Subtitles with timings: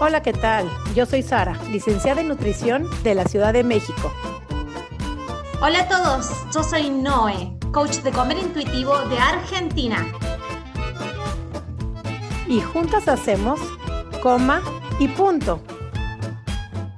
[0.00, 0.68] Hola, ¿qué tal?
[0.96, 4.12] Yo soy Sara, licenciada en nutrición de la Ciudad de México.
[5.62, 10.04] Hola a todos, yo soy Noé, coach de comer intuitivo de Argentina.
[12.48, 13.60] Y juntas hacemos
[14.20, 14.62] coma
[14.98, 15.62] y punto.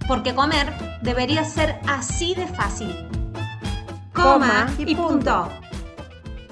[0.08, 0.72] Porque comer
[1.02, 3.08] debería ser así de fácil.
[4.14, 5.50] Coma y punto.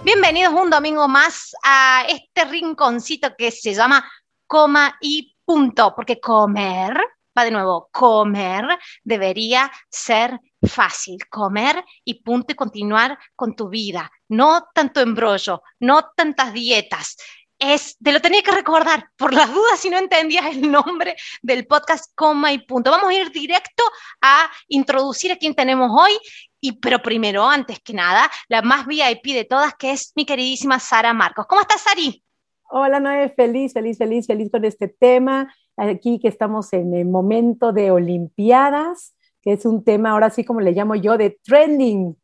[0.04, 4.04] Bienvenidos un domingo más a este rinconcito que se llama
[4.46, 6.96] Coma y Punto, porque comer,
[7.36, 8.64] va de nuevo, comer
[9.03, 16.11] debería ser fácil, comer y punto y continuar con tu vida, no tanto embrollo, no
[16.17, 17.17] tantas dietas.
[17.58, 21.67] Es, te lo tenía que recordar por las dudas si no entendías el nombre del
[21.67, 22.90] podcast Coma y Punto.
[22.90, 23.84] Vamos a ir directo
[24.20, 26.18] a introducir a quien tenemos hoy
[26.61, 30.81] y, pero primero, antes que nada, la más VIP de todas, que es mi queridísima
[30.81, 31.46] Sara Marcos.
[31.46, 32.25] ¿Cómo estás, Sari?
[32.70, 35.55] Hola, Noé, feliz, feliz, feliz, feliz con este tema.
[35.77, 40.61] Aquí que estamos en el momento de Olimpiadas, que es un tema, ahora sí como
[40.61, 42.17] le llamo yo, de trending.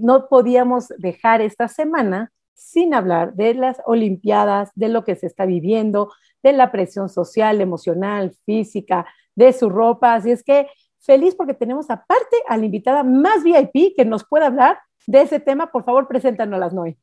[0.00, 5.46] No podíamos dejar esta semana sin hablar de las Olimpiadas, de lo que se está
[5.46, 6.10] viviendo,
[6.42, 10.14] de la presión social, emocional, física, de su ropa.
[10.14, 10.68] Así es que
[11.00, 15.40] feliz porque tenemos aparte a la invitada más VIP que nos pueda hablar de ese
[15.40, 15.72] tema.
[15.72, 16.96] Por favor, preséntanos, Noé.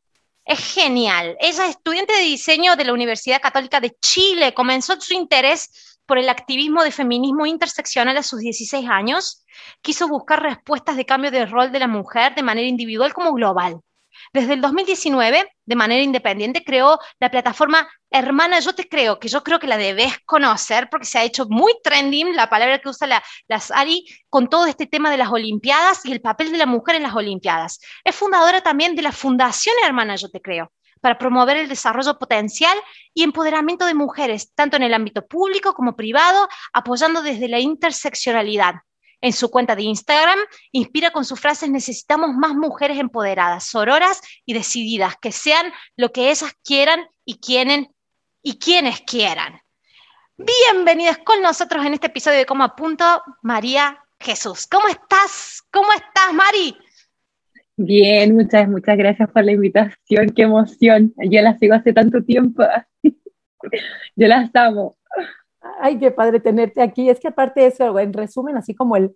[0.49, 1.37] Es genial.
[1.39, 4.55] Ella es estudiante de diseño de la Universidad Católica de Chile.
[4.55, 9.45] Comenzó su interés por el activismo de feminismo interseccional a sus 16 años.
[9.83, 13.81] Quiso buscar respuestas de cambio de rol de la mujer de manera individual como global.
[14.33, 19.43] Desde el 2019, de manera independiente, creó la plataforma Hermana Yo Te Creo, que yo
[19.43, 23.07] creo que la debes conocer porque se ha hecho muy trending la palabra que usa
[23.07, 26.65] la, la Sari con todo este tema de las Olimpiadas y el papel de la
[26.65, 27.79] mujer en las Olimpiadas.
[28.03, 32.77] Es fundadora también de la Fundación Hermana Yo Te Creo para promover el desarrollo potencial
[33.13, 38.75] y empoderamiento de mujeres, tanto en el ámbito público como privado, apoyando desde la interseccionalidad
[39.21, 40.39] en su cuenta de Instagram,
[40.71, 46.29] inspira con sus frases, necesitamos más mujeres empoderadas, sororas y decididas, que sean lo que
[46.29, 47.89] ellas quieran y quieren
[48.41, 49.59] y quienes quieran.
[50.37, 53.03] Bienvenidas con nosotros en este episodio de Como Punto,
[53.41, 54.67] María Jesús.
[54.67, 55.63] ¿Cómo estás?
[55.71, 56.77] ¿Cómo estás, Mari?
[57.75, 61.13] Bien, muchas, muchas gracias por la invitación, qué emoción.
[61.17, 62.63] Yo las sigo hace tanto tiempo.
[64.15, 64.98] Yo las amo.
[65.81, 67.09] Ay, qué padre tenerte aquí.
[67.09, 69.15] Es que aparte de eso, en resumen, así como el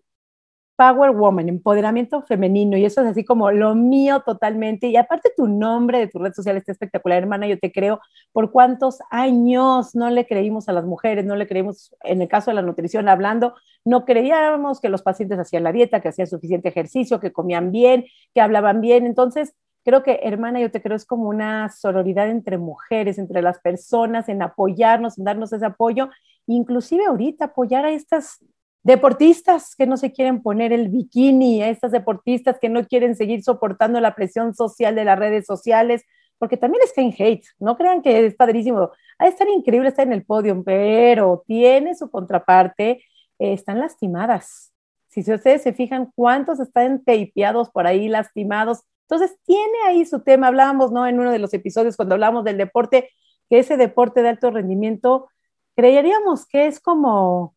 [0.75, 4.87] Power Woman, empoderamiento femenino, y eso es así como lo mío totalmente.
[4.87, 7.99] Y aparte tu nombre de tu red social está espectacular, hermana, yo te creo.
[8.31, 11.25] ¿Por cuántos años no le creímos a las mujeres?
[11.25, 15.39] No le creímos, en el caso de la nutrición hablando, no creíamos que los pacientes
[15.39, 19.05] hacían la dieta, que hacían suficiente ejercicio, que comían bien, que hablaban bien.
[19.05, 23.59] Entonces, creo que, hermana, yo te creo, es como una sororidad entre mujeres, entre las
[23.59, 26.09] personas, en apoyarnos, en darnos ese apoyo
[26.47, 28.39] inclusive ahorita apoyar a estas
[28.83, 33.43] deportistas que no se quieren poner el bikini, a estas deportistas que no quieren seguir
[33.43, 36.03] soportando la presión social de las redes sociales,
[36.37, 39.89] porque también es que en hate, no crean que es padrísimo, ha de estar increíble
[39.89, 43.03] estar en el podio, pero tiene su contraparte,
[43.39, 44.73] eh, están lastimadas.
[45.07, 50.47] Si ustedes se fijan cuántos están tapeados por ahí, lastimados, entonces tiene ahí su tema,
[50.47, 51.07] hablábamos, ¿no?
[51.07, 53.09] En uno de los episodios cuando hablábamos del deporte,
[53.49, 55.29] que ese deporte de alto rendimiento
[55.75, 57.55] creeríamos que es como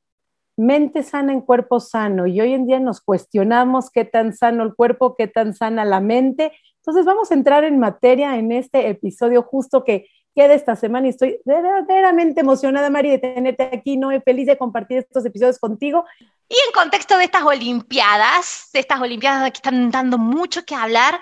[0.57, 4.75] mente sana en cuerpo sano y hoy en día nos cuestionamos qué tan sano el
[4.75, 6.53] cuerpo, qué tan sana la mente.
[6.77, 11.11] Entonces vamos a entrar en materia en este episodio justo que queda esta semana y
[11.11, 14.11] estoy verdaderamente emocionada, Mari, de tenerte aquí, ¿no?
[14.23, 16.05] Feliz de compartir estos episodios contigo.
[16.49, 21.19] Y en contexto de estas Olimpiadas, de estas Olimpiadas que están dando mucho que hablar,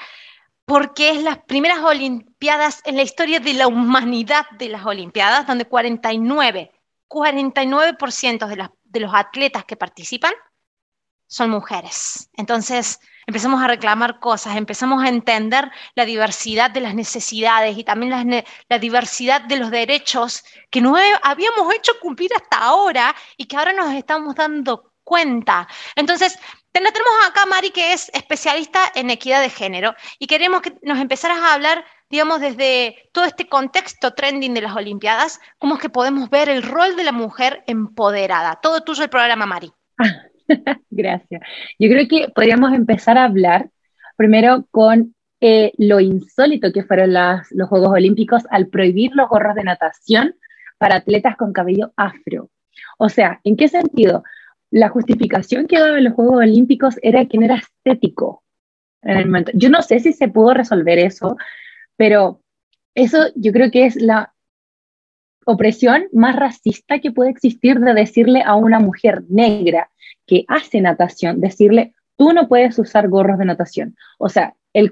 [0.64, 5.64] porque es las primeras Olimpiadas en la historia de la humanidad de las Olimpiadas, donde
[5.64, 6.73] 49
[7.08, 10.32] 49% de, de los atletas que participan
[11.26, 12.30] son mujeres.
[12.34, 18.44] Entonces, empezamos a reclamar cosas, empezamos a entender la diversidad de las necesidades y también
[18.68, 23.72] la, diversidad de los derechos que no habíamos hecho cumplir hasta ahora y que ahora
[23.72, 25.66] nos estamos dando cuenta.
[25.96, 26.38] Entonces,
[26.72, 31.38] tenemos acá Mari, que es especialista en equidad de género, y queremos que nos empezaras
[31.38, 36.30] a hablar digamos, desde todo este contexto trending de las Olimpiadas, cómo es que podemos
[36.30, 38.58] ver el rol de la mujer empoderada.
[38.62, 39.72] Todo tuyo el programa, Mari.
[40.90, 41.42] Gracias.
[41.78, 43.70] Yo creo que podríamos empezar a hablar
[44.16, 49.64] primero con eh, lo insólito que fueron los Juegos Olímpicos al prohibir los gorros de
[49.64, 50.34] natación
[50.78, 52.50] para atletas con cabello afro.
[52.98, 54.22] O sea, ¿en qué sentido?
[54.70, 58.42] La justificación que daban los Juegos Olímpicos era que no era estético
[59.02, 59.52] en el momento.
[59.54, 61.36] Yo no sé si se pudo resolver eso,
[61.96, 62.40] pero
[62.94, 64.34] eso yo creo que es la
[65.46, 69.90] opresión más racista que puede existir de decirle a una mujer negra
[70.26, 73.96] que hace natación, decirle, tú no puedes usar gorros de natación.
[74.18, 74.90] O sea, el,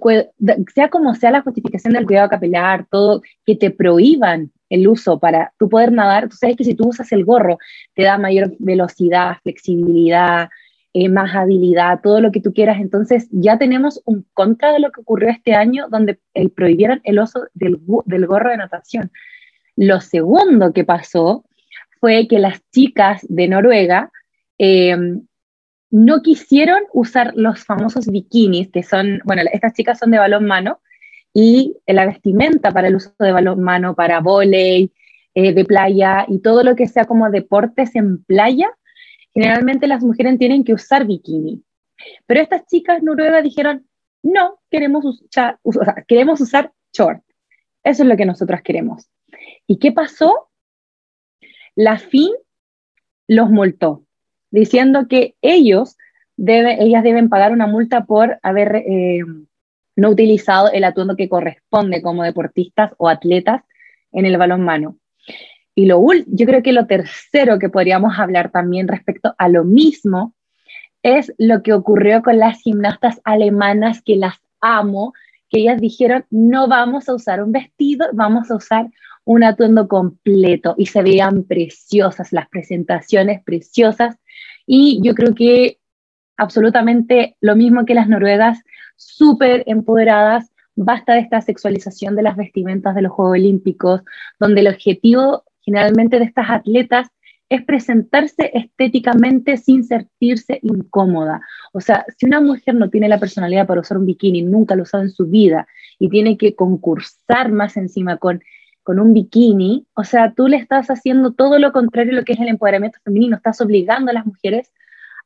[0.74, 5.52] sea como sea la justificación del cuidado capilar, todo, que te prohíban el uso para
[5.58, 7.58] tú poder nadar, tú sabes que si tú usas el gorro
[7.94, 10.48] te da mayor velocidad, flexibilidad,
[10.94, 12.80] eh, más habilidad, todo lo que tú quieras.
[12.80, 17.18] Entonces ya tenemos un contra de lo que ocurrió este año donde el, prohibieron el
[17.18, 19.10] uso del, gorro de natación.
[19.76, 21.44] Lo segundo que pasó
[22.00, 24.10] fue que las chicas de Noruega
[24.58, 24.96] eh,
[25.90, 30.80] no quisieron usar los famosos bikinis, que son, bueno, estas chicas son de balón mano,
[31.34, 34.92] y la vestimenta para el uso de balón mano, para volei,
[35.34, 38.70] eh, de playa y todo lo que sea como deportes en playa,
[39.34, 41.62] generalmente las mujeres tienen que usar bikini.
[42.26, 43.86] Pero estas chicas noruegas dijeron,
[44.22, 45.58] no, queremos usar,
[46.06, 47.22] queremos usar short.
[47.82, 49.08] Eso es lo que nosotros queremos.
[49.66, 50.48] ¿Y qué pasó?
[51.74, 52.30] La FIN
[53.28, 54.04] los multó
[54.50, 55.96] diciendo que ellos
[56.36, 59.20] ellas deben pagar una multa por haber eh,
[59.96, 63.62] no utilizado el atuendo que corresponde como deportistas o atletas
[64.12, 64.98] en el balonmano.
[65.74, 70.34] Y lo yo creo que lo tercero que podríamos hablar también respecto a lo mismo
[71.02, 75.14] es lo que ocurrió con las gimnastas alemanas que las amo,
[75.48, 78.86] que ellas dijeron, no vamos a usar un vestido, vamos a usar
[79.24, 84.16] un atuendo completo y se veían preciosas, las presentaciones preciosas.
[84.66, 85.78] Y yo creo que
[86.36, 88.60] absolutamente lo mismo que las noruegas,
[88.96, 94.02] súper empoderadas, basta de esta sexualización de las vestimentas de los Juegos Olímpicos,
[94.38, 97.08] donde el objetivo generalmente de estas atletas
[97.48, 101.42] es presentarse estéticamente sin sentirse incómoda.
[101.72, 104.82] O sea, si una mujer no tiene la personalidad para usar un bikini, nunca lo
[104.82, 105.66] ha usado en su vida
[105.98, 108.40] y tiene que concursar más encima con
[108.82, 112.32] con un bikini, o sea, tú le estás haciendo todo lo contrario a lo que
[112.32, 114.72] es el empoderamiento femenino, estás obligando a las mujeres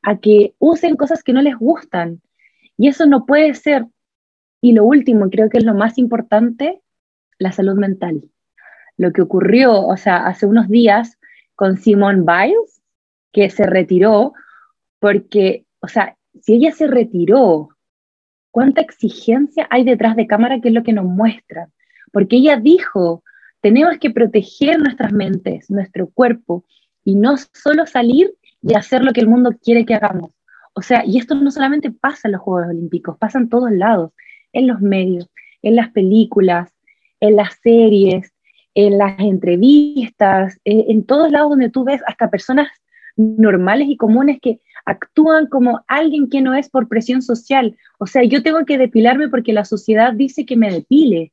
[0.02, 2.20] a que usen cosas que no les gustan.
[2.76, 3.86] Y eso no puede ser.
[4.60, 6.82] Y lo último, creo que es lo más importante,
[7.38, 8.30] la salud mental.
[8.96, 11.18] Lo que ocurrió, o sea, hace unos días
[11.54, 12.82] con Simone Biles,
[13.32, 14.32] que se retiró
[14.98, 17.68] porque, o sea, si ella se retiró,
[18.50, 21.68] ¿cuánta exigencia hay detrás de cámara que es lo que nos muestra?
[22.12, 23.22] Porque ella dijo,
[23.60, 26.64] tenemos que proteger nuestras mentes, nuestro cuerpo,
[27.04, 30.30] y no solo salir y hacer lo que el mundo quiere que hagamos.
[30.74, 34.12] O sea, y esto no solamente pasa en los Juegos Olímpicos, pasa en todos lados,
[34.52, 35.28] en los medios,
[35.62, 36.72] en las películas,
[37.20, 38.32] en las series,
[38.76, 42.68] en las entrevistas, en, todos lados donde tú ves hasta personas
[43.16, 47.76] normales y comunes que actúan como alguien que no es por presión social.
[47.98, 51.32] O sea, yo tengo que depilarme porque la sociedad dice que me depile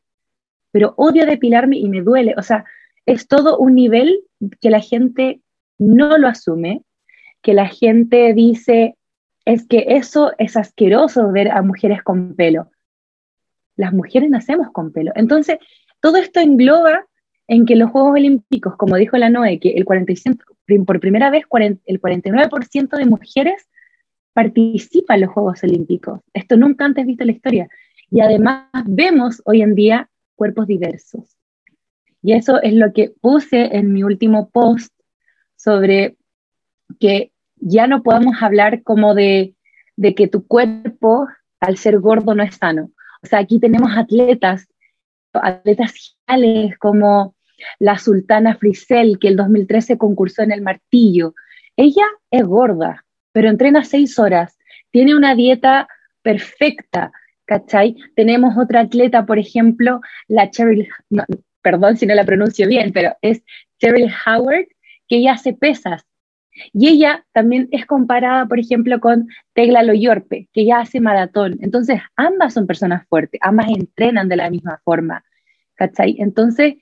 [0.73, 2.33] pero odio depilarme y me duele.
[2.35, 2.65] O sea,
[3.05, 4.21] es todo un nivel
[4.59, 5.39] que la gente
[5.77, 6.81] no lo asume,
[7.43, 8.97] que la gente dice,
[9.45, 12.71] es que eso es asqueroso ver a mujeres con pelo.
[13.75, 15.11] Las mujeres nacemos con pelo.
[15.15, 15.59] Entonces,
[16.01, 17.05] todo esto engloba
[17.53, 20.43] en que los Juegos Olímpicos, como dijo la NOE, que el 45,
[20.85, 21.45] por primera vez
[21.85, 23.69] el 49% de mujeres
[24.33, 26.19] participa en los Juegos Olímpicos.
[26.33, 27.69] Esto nunca antes visto en la historia.
[28.09, 31.37] Y además vemos hoy en día cuerpos diversos.
[32.23, 34.91] Y eso es lo que puse en mi último post
[35.55, 36.17] sobre
[36.99, 39.55] que ya no podemos hablar como de,
[39.95, 41.27] de que tu cuerpo
[41.59, 42.89] al ser gordo no es sano.
[43.21, 44.67] O sea, aquí tenemos atletas,
[45.33, 47.35] atletas geniales como
[47.79, 51.33] la Sultana Frisell, que el 2013 concursó en el martillo.
[51.75, 54.57] Ella es gorda, pero entrena seis horas,
[54.91, 55.87] tiene una dieta
[56.21, 57.11] perfecta,
[57.45, 57.95] ¿cachai?
[58.15, 60.87] Tenemos otra atleta, por ejemplo, la Cheryl,
[61.61, 63.43] perdón si no la pronuncio bien, pero es
[63.79, 64.67] Cheryl Howard,
[65.07, 66.05] que ella hace pesas.
[66.71, 71.57] Y ella también es comparada, por ejemplo, con Tegla Loyorpe, que ella hace maratón.
[71.61, 75.23] Entonces, ambas son personas fuertes, ambas entrenan de la misma forma,
[75.75, 76.15] ¿cachai?
[76.19, 76.75] Entonces,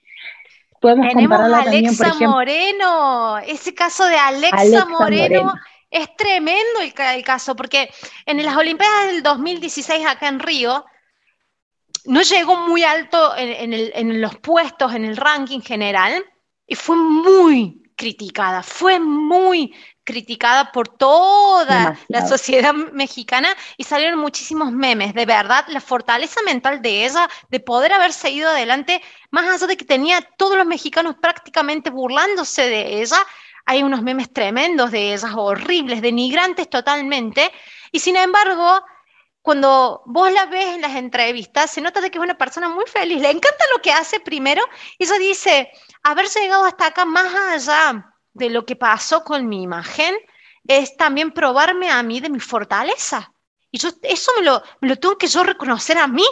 [0.82, 5.54] podemos Tenemos a Alexa Moreno, ese caso de Alexa, Moreno
[5.92, 7.90] es tremendo el, caso, porque
[8.26, 10.86] en las Olimpiadas del 2016 acá en Río,
[12.06, 16.26] no llegó muy alto en, los puestos, en el ranking general,
[16.66, 24.72] y fue muy criticada, fue muy criticada por toda la sociedad mexicana y salieron muchísimos
[24.72, 25.14] memes.
[25.14, 29.78] De verdad, la fortaleza mental de ella, de poder haber seguido adelante, más allá de
[29.78, 33.18] que tenía todos los mexicanos prácticamente burlándose de ella,
[33.66, 37.52] hay unos memes tremendos de esas horribles, denigrantes totalmente,
[37.92, 38.84] y sin embargo,
[39.42, 42.86] cuando vos la ves en las entrevistas, se nota de que es una persona muy
[42.88, 44.64] feliz, le encanta lo que hace primero,
[44.98, 45.72] y ella dice,
[46.04, 50.16] haber llegado hasta acá más allá de lo que pasó con mi imagen,
[50.68, 53.34] es también probarme a mí de mi fortaleza.
[53.72, 56.26] Y yo, eso me lo, me lo tengo que yo reconocer a mí.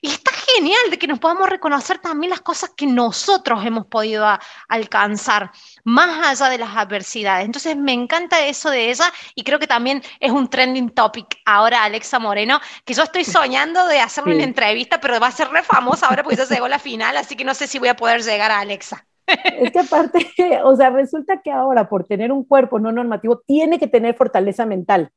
[0.00, 4.26] Y está genial de que nos podamos reconocer también las cosas que nosotros hemos podido
[4.68, 5.50] alcanzar,
[5.84, 7.46] más allá de las adversidades.
[7.46, 11.84] Entonces me encanta eso de ella y creo que también es un trending topic ahora
[11.84, 15.62] Alexa Moreno, que yo estoy soñando de hacerle una entrevista, pero va a ser re
[15.62, 18.22] famosa ahora porque ya llegó la final, así que no sé si voy a poder
[18.22, 19.06] llegar a Alexa.
[19.26, 20.18] Es que aparte,
[20.64, 24.66] o sea, resulta que ahora por tener un cuerpo no normativo tiene que tener fortaleza
[24.66, 25.10] mental.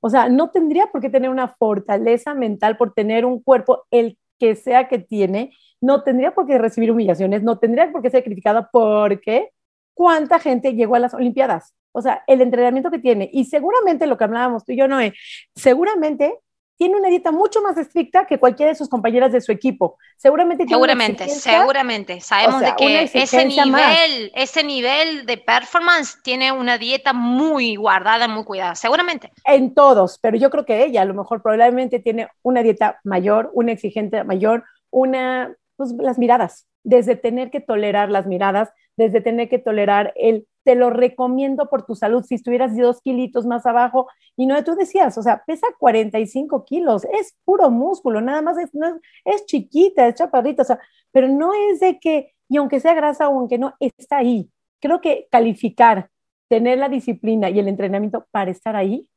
[0.00, 4.18] O sea, no tendría por qué tener una fortaleza mental por tener un cuerpo, el
[4.38, 8.24] que sea que tiene, no tendría por qué recibir humillaciones, no tendría por qué ser
[8.24, 9.50] criticada porque
[9.94, 11.74] cuánta gente llegó a las Olimpiadas.
[11.92, 13.30] O sea, el entrenamiento que tiene.
[13.32, 15.14] Y seguramente lo que hablábamos tú y yo, Noé,
[15.54, 16.38] seguramente
[16.76, 19.96] tiene una dieta mucho más estricta que cualquiera de sus compañeras de su equipo.
[20.16, 20.66] Seguramente.
[20.66, 22.20] Seguramente, seguramente.
[22.20, 28.44] Sabemos de que ese nivel, ese nivel de performance tiene una dieta muy guardada, muy
[28.44, 28.74] cuidada.
[28.74, 29.32] Seguramente.
[29.44, 33.50] En todos, pero yo creo que ella a lo mejor probablemente tiene una dieta mayor,
[33.54, 39.48] una exigente mayor, una, pues las miradas, desde tener que tolerar las miradas, desde tener
[39.48, 42.24] que tolerar el te lo recomiendo por tu salud.
[42.24, 47.04] Si estuvieras dos kilitos más abajo, y no, tú decías, o sea, pesa 45 kilos,
[47.04, 50.80] es puro músculo, nada más es, no es, chiquita, es chaparrita, o sea,
[51.12, 54.50] pero no es de que, y aunque sea grasa o aunque no, está ahí.
[54.80, 56.10] Creo que calificar,
[56.48, 59.10] tener la disciplina y el entrenamiento para estar ahí,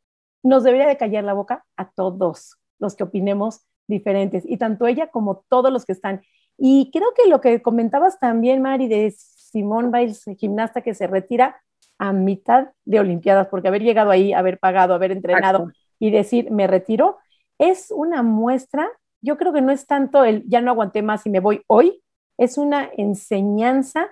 [0.44, 5.08] nos debería de callar la boca a todos los que opinemos diferentes, y tanto ella
[5.08, 6.22] como todos los que están.
[6.58, 11.62] Y creo que lo que comentabas también, Mari, de Simón Biles, gimnasta que se retira
[12.00, 16.68] a mitad de Olimpiadas, porque haber llegado ahí, haber pagado, haber entrenado y decir, me
[16.68, 17.18] retiro,
[17.58, 18.88] es una muestra,
[19.22, 22.04] yo creo que no es tanto el, ya no aguanté más y me voy hoy,
[22.38, 24.10] es una enseñanza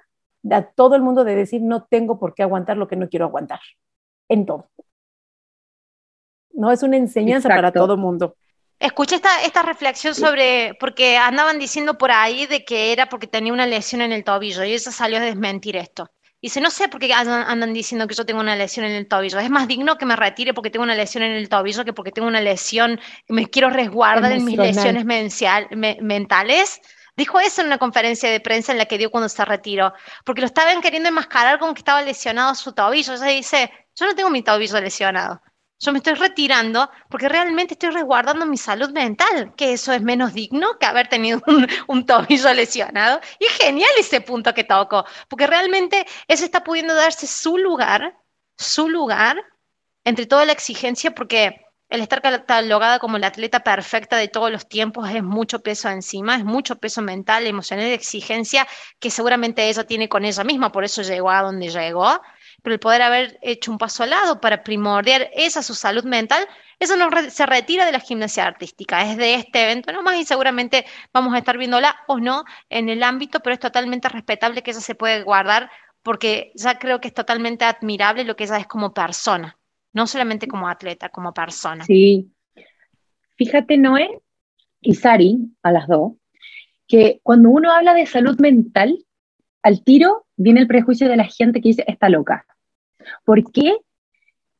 [0.50, 3.25] a todo el mundo de decir, no tengo por qué aguantar lo que no quiero
[3.25, 3.60] aguantar,
[4.30, 4.70] en todo.
[6.54, 8.36] No, es una enseñanza para todo el mundo.
[8.79, 13.53] Escuché esta, esta reflexión sobre, porque andaban diciendo por ahí de que era porque tenía
[13.53, 16.12] una lesión en el tobillo y ella salió a desmentir esto.
[16.41, 19.39] Dice, no sé por qué andan, diciendo que yo tengo una lesión en el tobillo.
[19.39, 22.12] Es más digno que me retire porque tengo una lesión en el tobillo que porque
[22.12, 26.82] tengo una lesión, me quiero resguardar en mis lesiones mentales.
[27.17, 30.41] Dijo eso en una conferencia de prensa en la que dio cuando se retiró, porque
[30.41, 33.13] lo estaban queriendo enmascarar como que estaba lesionado su tobillo.
[33.13, 35.41] Ella dice, yo no tengo mi tobillo lesionado.
[35.79, 40.34] Yo me estoy retirando porque realmente estoy resguardando mi salud mental, que eso es menos
[40.34, 41.41] digno que haber tenido
[41.88, 43.20] un, tobillo lesionado.
[43.39, 48.17] Y genial ese punto que toco, porque realmente eso está pudiendo darse su lugar,
[48.58, 49.38] su lugar,
[50.05, 54.67] entre toda la exigencia, porque el estar catalogada como la atleta perfecta de todos los
[54.67, 58.67] tiempos es mucho peso encima, es mucho peso mental, emocional, exigencia
[59.00, 62.22] que seguramente ella tiene con ella misma, por eso llegó a donde llegó
[62.66, 66.48] pero el poder haber hecho un paso al lado para primordiar esa su salud mental,
[66.80, 70.84] eso no se retira de la gimnasia artística, es de este evento nomás y seguramente
[71.14, 74.82] vamos a estar viéndola o no en el ámbito, pero es totalmente respetable que ella
[74.82, 75.70] se puede guardar
[76.02, 79.56] porque ya creo que es totalmente admirable lo que ella es como persona,
[79.94, 81.86] no solamente como atleta, como persona.
[81.86, 82.32] Sí.
[83.36, 84.10] Fíjate, Noé
[84.82, 86.14] y Sari, a las dos,
[86.88, 89.06] que cuando uno habla de salud mental,
[89.62, 92.46] al tiro viene el prejuicio de la gente que dice, está loca.
[93.24, 93.78] ¿Por qué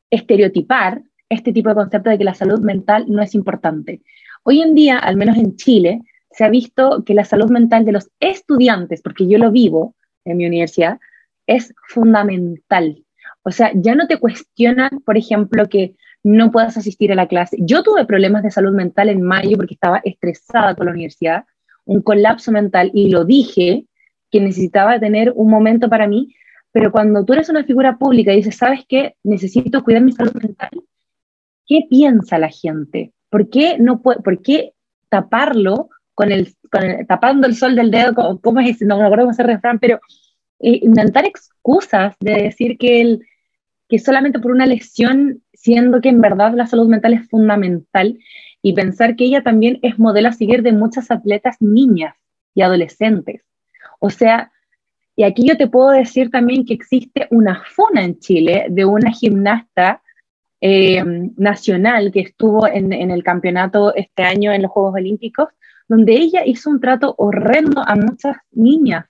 [0.10, 4.02] estereotipar este tipo de concepto de que la salud mental no es importante?
[4.44, 7.94] Hoy en día, al menos en Chile, se ha visto que la salud mental de
[7.94, 11.00] los estudiantes, porque yo lo vivo en mi universidad,
[11.48, 13.04] es fundamental.
[13.44, 17.58] O sea, ya no te cuestionan, por ejemplo, que no puedas asistir a la clase.
[17.60, 21.46] Yo tuve problemas de salud mental en mayo porque estaba estresada con la universidad,
[21.86, 23.86] un colapso mental, y lo dije,
[24.32, 26.34] que necesitaba tener un momento para mí,
[26.76, 29.16] pero cuando tú eres una figura pública y dices, ¿sabes qué?
[29.24, 30.72] Necesito cuidar mi salud mental,
[31.66, 33.14] ¿qué piensa la gente?
[33.30, 34.74] ¿Por qué, no puede, por qué
[35.08, 36.54] taparlo con el,
[37.08, 38.42] tapando el sol del dedo?
[38.42, 38.82] ¿Cómo, es?
[38.82, 40.02] No me acuerdo cómo refrán, pero
[40.60, 43.26] eh, inventar excusas de decir que, el,
[43.88, 48.20] que solamente por una lesión, siendo que en verdad la salud mental es fundamental,
[48.62, 52.16] y pensar que ella también es modelo a seguir de muchas atletas niñas
[52.54, 53.46] y adolescentes.
[54.02, 54.52] O sea,
[55.16, 59.12] y aquí yo te puedo decir también que existe una funa en Chile de una
[59.12, 60.02] gimnasta
[60.60, 61.04] eh,
[61.38, 65.50] nacional que estuvo en, el campeonato este año en los Juegos Olímpicos,
[65.88, 69.06] donde ella hizo un trato horrendo a muchas niñas,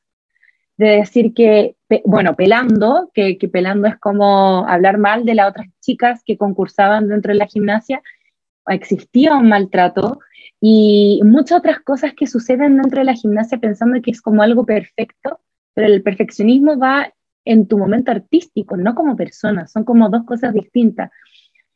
[0.77, 5.67] de decir que, bueno, pelando, que, que pelando es como hablar mal de las otras
[5.79, 8.01] chicas que concursaban dentro de la gimnasia,
[8.67, 10.19] existía un maltrato
[10.59, 14.65] y muchas otras cosas que suceden dentro de la gimnasia pensando que es como algo
[14.65, 15.39] perfecto,
[15.75, 17.13] pero el perfeccionismo va
[17.43, 21.11] en tu momento artístico, no como persona, son como dos cosas distintas.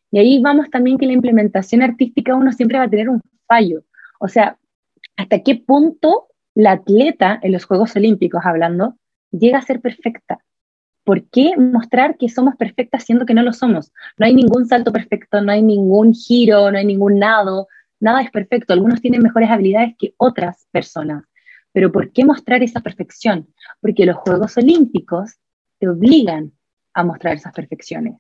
[0.10, 3.84] Y ahí vamos también que la implementación artística uno siempre va a tener un fallo.
[4.20, 4.58] O sea,
[5.16, 8.96] hasta qué punto la atleta en los Juegos Olímpicos hablando
[9.32, 10.40] llega a ser perfecta.
[11.04, 13.92] ¿Por qué mostrar que somos perfectas siendo que no lo somos?
[14.18, 17.68] No hay ningún salto perfecto, no hay ningún giro, no hay ningún nado,
[18.00, 18.74] nada es perfecto.
[18.74, 21.24] Algunos tienen mejores habilidades que otras personas.
[21.72, 23.48] Pero ¿por qué mostrar esa perfección?
[23.82, 25.36] Porque los Juegos Olímpicos
[25.80, 26.52] te obligan
[26.94, 28.16] a mostrar esas perfecciones.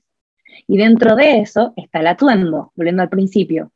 [0.67, 3.71] Y dentro de eso está el atuendo, volviendo al principio.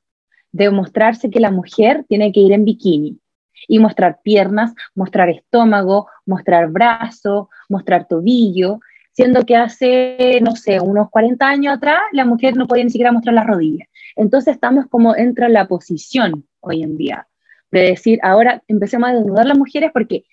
[0.52, 3.20] De mostrarse que la mujer tiene que ir en bikini
[3.68, 8.80] y mostrar piernas, mostrar estómago, mostrar brazo, mostrar tobillo,
[9.12, 13.12] siendo que hace, no sé, unos 40 años atrás la mujer no podía ni siquiera
[13.12, 13.88] mostrar las rodillas.
[14.16, 17.28] Entonces estamos como dentro de la posición hoy en día,
[17.74, 20.26] de decir, ahora empecemos a desnudar las mujeres porque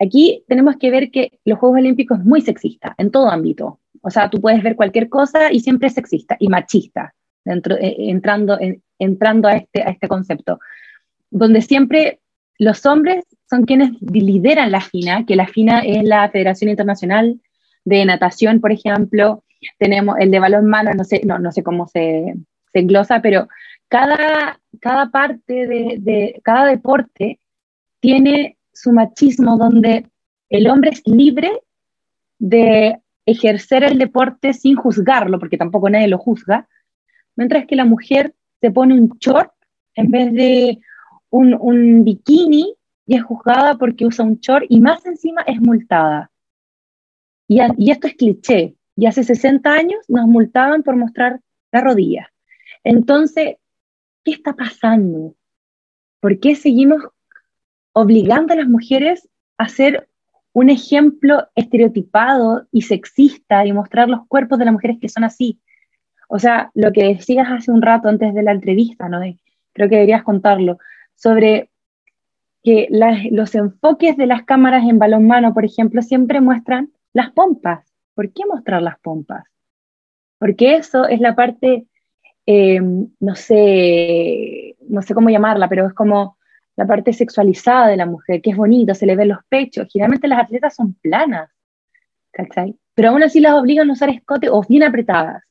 [0.00, 3.80] aquí tenemos que ver que los Juegos Olímpicos es muy sexista en todo ámbito.
[4.00, 7.96] O sea, tú puedes ver cualquier cosa y siempre es sexista y machista, dentro, eh,
[7.98, 8.58] entrando,
[8.98, 10.60] entrando a, este, a este concepto,
[11.30, 12.20] donde siempre
[12.58, 17.40] los hombres son quienes lideran la FINA, que la FINA es la Federación Internacional
[17.84, 19.42] de Natación, por ejemplo,
[19.78, 22.34] tenemos el de balonmano, no sé, no, no sé cómo se,
[22.72, 23.48] se englosa, pero
[23.88, 27.40] cada, cada parte de, de, cada deporte
[28.00, 30.10] tiene su machismo donde
[30.48, 31.50] el hombre es libre
[32.38, 36.68] de ejercer el deporte sin juzgarlo, porque tampoco nadie lo juzga,
[37.36, 39.52] mientras que la mujer se pone un short
[39.94, 40.80] en vez de
[41.30, 42.76] un, un bikini
[43.06, 46.30] y es juzgada porque usa un short y más encima es multada.
[47.48, 48.74] Y, y, esto es cliché.
[48.96, 51.40] Y hace 60 años nos multaban por mostrar
[51.72, 52.32] la rodilla.
[52.84, 53.56] Entonces,
[54.24, 55.34] ¿qué está pasando?
[56.20, 57.02] ¿Por qué seguimos
[57.92, 59.28] obligando a las mujeres
[59.58, 60.08] a ser
[60.54, 65.60] un ejemplo estereotipado y sexista y mostrar los cuerpos de las mujeres que son así.
[66.28, 69.20] O sea, lo que decías hace un rato antes de la entrevista, ¿no?
[69.72, 70.78] creo que deberías contarlo,
[71.16, 71.70] sobre
[72.62, 72.88] que
[73.30, 77.92] los enfoques de las cámaras en balonmano, por ejemplo, siempre muestran las pompas.
[78.14, 79.44] ¿Por qué mostrar las pompas?
[80.38, 81.88] Porque eso es la parte,
[82.46, 86.38] eh, no sé, no sé cómo llamarla, pero es como
[86.76, 89.88] la parte sexualizada de la mujer, que es bonita, se le ven los pechos.
[89.92, 91.50] Generalmente las atletas son planas.
[92.94, 95.42] Pero aún así las obligan a usar escote o bien apretadas,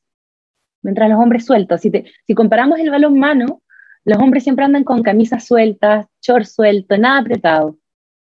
[0.82, 1.80] mientras los hombres sueltos.
[1.80, 1.90] Si,
[2.26, 3.62] si comparamos el balón mano,
[4.04, 7.78] los hombres siempre andan con camisas sueltas, short suelto, nada apretado.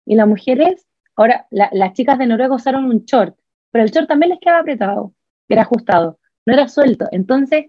[0.05, 3.37] Y las mujeres, ahora las chicas de Noruega usaron un short,
[3.71, 5.15] pero el short también les quedaba apretado,
[5.49, 7.07] era ajustado, no era suelto.
[7.13, 7.67] Entonces,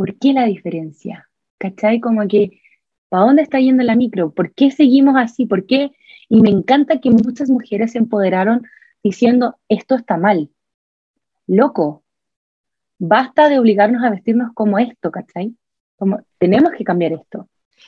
[0.00, 1.28] ¿por qué la diferencia?
[1.58, 2.00] ¿Cachai?
[2.00, 2.62] Como que
[3.10, 4.30] ¿Para dónde está yendo la micro?
[4.30, 5.44] ¿Por qué seguimos así?
[5.44, 5.90] ¿Por qué?
[6.30, 8.62] Y me encanta que muchas mujeres se empoderaron
[9.02, 10.48] diciendo, esto está mal.
[11.46, 12.02] Loco,
[12.98, 15.54] basta de obligarnos a vestirnos como esto, ¿cachai?
[15.96, 17.46] Como, tenemos que cambiar esto.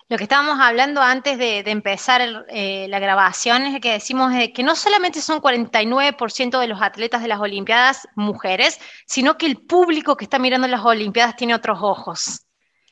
[0.09, 4.75] Lo que estábamos hablando antes de, empezar eh, la grabación es que decimos que no
[4.75, 10.25] solamente son 49% de los atletas de las Olimpiadas mujeres, sino que el público que
[10.25, 12.47] está mirando las Olimpiadas tiene otros ojos.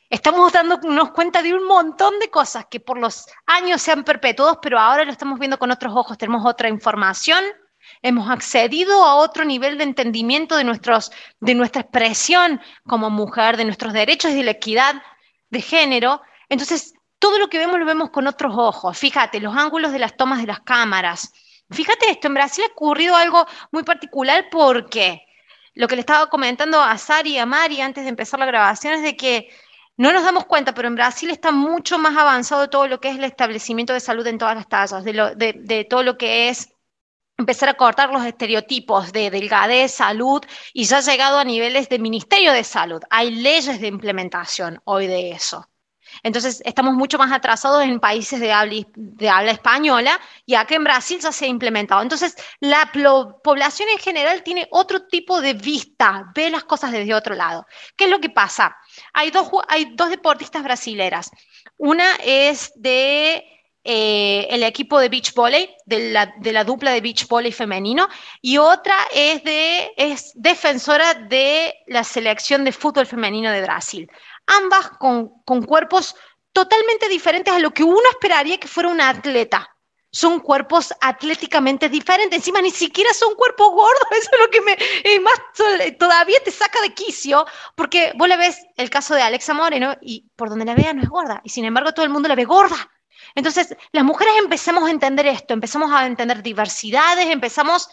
[0.08, 4.60] Estamos dándonos cuenta de un montón de cosas que por los años se han perpetuado,
[4.60, 7.44] pero ahora lo estamos viendo con otros ojos, tenemos otra información,
[8.02, 13.64] hemos accedido a otro nivel de entendimiento de, nuestros, de nuestra expresión como mujer, de
[13.64, 15.02] nuestros derechos y de la equidad
[15.50, 16.22] de género.
[16.50, 18.98] Entonces, todo lo que vemos lo vemos con otros ojos.
[18.98, 21.32] Fíjate, los ángulos de las tomas de las cámaras.
[21.70, 25.22] Fíjate esto, en Brasil ha ocurrido algo muy particular porque
[25.74, 28.94] lo que le estaba comentando a Sari y a Mari antes de empezar la grabación
[28.94, 29.48] es de que
[29.96, 33.18] no nos damos cuenta, pero en Brasil está mucho más avanzado todo lo que es
[33.18, 36.70] el establecimiento de salud en todas las tallas, de, todo lo que es
[37.36, 41.98] empezar a cortar los estereotipos de delgadez, salud, y ya ha llegado a niveles de
[41.98, 43.02] Ministerio de Salud.
[43.10, 45.69] Hay leyes de implementación hoy de eso.
[46.22, 51.32] Entonces, estamos mucho más atrasados en países de habla, española y acá en Brasil ya
[51.32, 52.02] se ha implementado.
[52.02, 52.90] Entonces, la
[53.42, 57.66] población en general tiene otro tipo de vista, ve las cosas desde otro lado.
[57.96, 58.76] ¿Qué es lo que pasa?
[59.12, 61.30] Hay dos, deportistas brasileras.
[61.76, 63.44] Una es de
[63.82, 68.08] eh, el equipo de beach volley, de la, dupla de beach volley femenino,
[68.42, 69.42] y otra es
[70.34, 74.10] defensora de la selección de fútbol femenino de Brasil.
[74.58, 76.14] Ambas con, con cuerpos
[76.52, 79.68] totalmente diferentes a lo que uno esperaría que fuera una atleta.
[80.12, 84.76] son cuerpos atléticamente diferentes, encima ni siquiera son cuerpos gordos, eso es lo que me,
[85.20, 85.34] más,
[85.98, 90.28] todavía te saca de quicio, porque vos le ves el caso de Alexa Moreno y
[90.34, 92.44] por donde la vea no es gorda, y sin embargo todo el mundo la ve
[92.44, 92.90] gorda.
[93.36, 97.88] Entonces, las mujeres empezamos a entender esto, empezamos a entender diversidades, empezamos,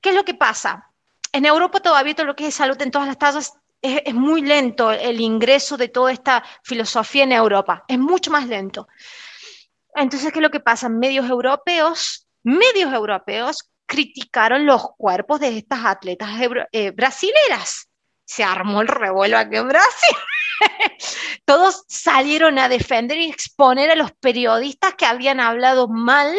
[0.00, 0.90] ¿qué es lo que pasa?
[1.30, 4.90] En Europa todavía todo lo que es salud en todas las tallas es, muy lento
[4.90, 8.88] el ingreso de toda esta filosofía en Europa, es mucho más lento.
[9.94, 10.88] Entonces, ¿qué es lo que pasa?
[10.88, 16.30] Medios europeos, medios europeos criticaron los cuerpos de estas atletas
[16.72, 17.88] eh, brasileras.
[18.24, 20.16] Se armó el revuelo aquí en Brasil.
[21.44, 26.34] Todos salieron a defender y exponer a los periodistas que habían hablado mal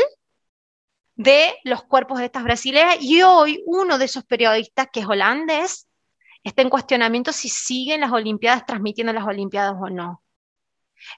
[1.15, 5.86] de los cuerpos de estas brasileras y hoy uno de esos periodistas, que es holandés,
[6.47, 10.23] está en cuestionamiento si siguen las Olimpiadas transmitiendo las Olimpiadas o no.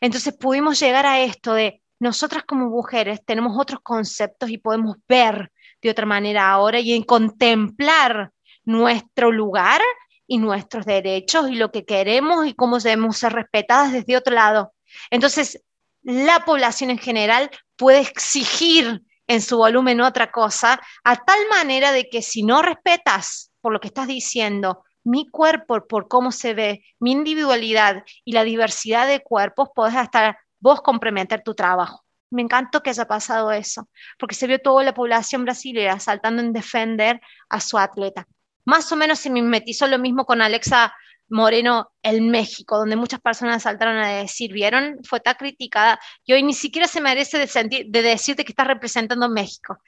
[0.01, 5.51] Entonces pudimos llegar a esto de nosotras como mujeres tenemos otros conceptos y podemos ver
[5.81, 8.31] de otra manera ahora y en contemplar
[8.63, 9.81] nuestro lugar
[10.27, 14.73] y nuestros derechos y lo que queremos y cómo debemos ser respetadas desde otro lado.
[15.09, 15.63] Entonces,
[16.01, 22.09] la población en general puede exigir en su volumen otra cosa, a tal manera de
[22.09, 26.85] que si no respetas por lo que estás diciendo, mi cuerpo, por cómo se ve,
[26.99, 32.05] mi individualidad y la diversidad de cuerpos, podés hasta vos comprometer tu trabajo.
[32.29, 36.53] Me encantó que haya pasado eso, porque se vio toda la población brasileña saltando en
[36.53, 37.19] defender
[37.49, 38.27] a su atleta.
[38.65, 40.93] Más o menos se mimetizó lo mismo con Alexa
[41.27, 44.99] Moreno en México, donde muchas personas saltaron a decir, ¿vieron?
[45.03, 49.27] Fue tan criticada y hoy ni siquiera se merece de, de decirte que está representando
[49.27, 49.79] México.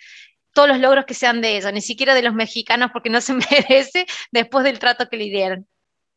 [0.54, 3.34] Todos los logros que sean de ella, ni siquiera de los mexicanos, porque no se
[3.52, 5.68] merece después del trato que le dieron.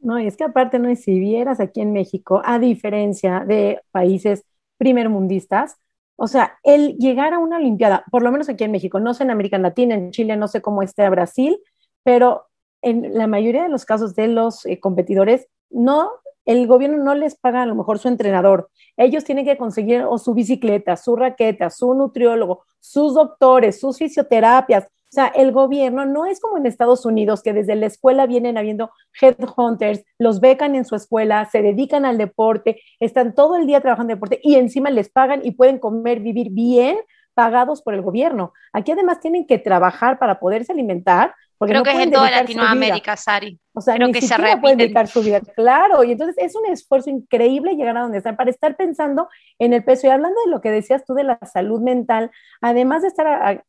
[0.01, 4.45] No, es que aparte, no, si vieras aquí en México, a diferencia de países
[4.77, 5.77] primermundistas,
[6.17, 9.25] o sea, el llegar a una Olimpiada, por lo menos aquí en México, no sé
[9.25, 11.59] en América Latina, en Chile, no sé cómo esté Brasil,
[12.03, 12.47] pero
[12.83, 16.11] en la mayoría de los casos de los eh, competidores, no,
[16.45, 18.71] el gobierno no les paga a lo mejor su entrenador.
[18.97, 24.89] Ellos tienen que conseguir o su bicicleta, su raqueta, su nutriólogo, sus doctores, sus fisioterapias,
[25.15, 28.59] o sea, el gobierno no es como en Estados Unidos, que desde la escuela vienen
[28.59, 33.81] habiendo headhunters, los becan en su escuela, se dedican al deporte, están todo el día
[33.81, 36.97] trabajando en deporte y encima les pagan y pueden comer, vivir bien
[37.33, 38.55] pagados por el gobierno.
[38.73, 41.33] Aquí además tienen que trabajar para poderse alimentar.
[41.65, 43.59] Porque Creo que es en toda Latinoamérica, Sari.
[43.73, 45.41] O sea, Creo que se pueden dedicar su vida.
[45.41, 49.73] Claro, y entonces es un esfuerzo increíble llegar a donde están para estar pensando en
[49.73, 50.07] el peso.
[50.07, 53.65] Y hablando de lo que decías tú de la salud mental, además de estar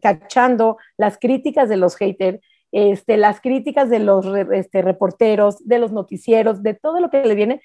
[0.00, 2.40] cachando las críticas de los haters,
[2.72, 7.34] este, las críticas de los este, reporteros, de los noticieros, de todo lo que le
[7.34, 7.60] viene,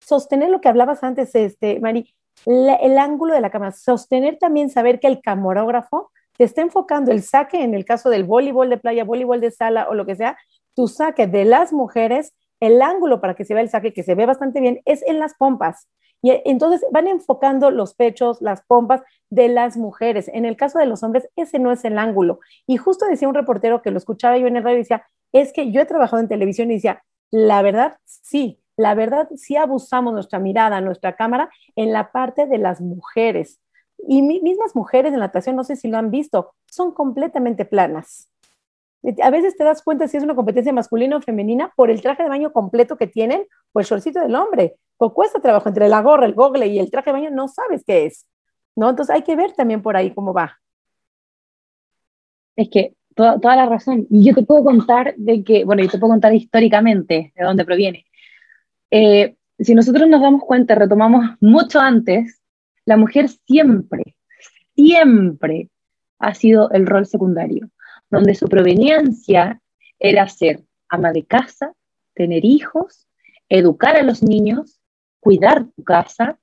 [0.00, 2.12] sostener lo que hablabas antes, este, Mari,
[2.46, 6.10] el ángulo de la cámara, sostener también, saber que el camarógrafo
[6.44, 9.94] está enfocando el saque, en el caso del voleibol de playa, voleibol de sala o
[9.94, 10.36] lo que sea,
[10.74, 14.14] tu saque de las mujeres, el ángulo para que se vea el saque, que se
[14.14, 15.88] ve bastante bien, es en las pompas.
[16.22, 20.28] Y entonces van enfocando los pechos, las pompas de las mujeres.
[20.28, 22.40] En el caso de los hombres, ese no es el ángulo.
[22.66, 25.72] Y justo decía un reportero que lo escuchaba yo en el radio decía, es que
[25.72, 30.38] yo he trabajado en televisión y decía, la verdad, sí, la verdad, sí abusamos nuestra
[30.38, 33.60] mirada, nuestra cámara en la parte de las mujeres.
[34.08, 38.28] Y mismas mujeres en natación, no sé si lo han visto, son completamente planas.
[39.22, 42.22] A veces te das cuenta si es una competencia masculina o femenina por el traje
[42.22, 44.76] de baño completo que tienen o el shortcito del hombre.
[44.98, 47.82] O cuesta trabajo entre la gorra, el gogle y el traje de baño, no sabes
[47.86, 48.26] qué es.
[48.76, 48.90] ¿no?
[48.90, 50.58] Entonces hay que ver también por ahí cómo va.
[52.56, 54.06] Es que toda, toda la razón.
[54.10, 57.64] Y yo te puedo contar de que, bueno, yo te puedo contar históricamente de dónde
[57.64, 58.04] proviene.
[58.90, 62.39] Eh, si nosotros nos damos cuenta, retomamos mucho antes,
[62.84, 64.16] la mujer siempre,
[64.74, 65.70] siempre
[66.18, 67.70] ha sido el rol secundario
[68.10, 69.60] donde su proveniencia
[69.98, 71.72] era ser ama de casa,
[72.14, 73.06] tener hijos,
[73.48, 74.80] educar a los niños,
[75.20, 76.38] cuidar tu casa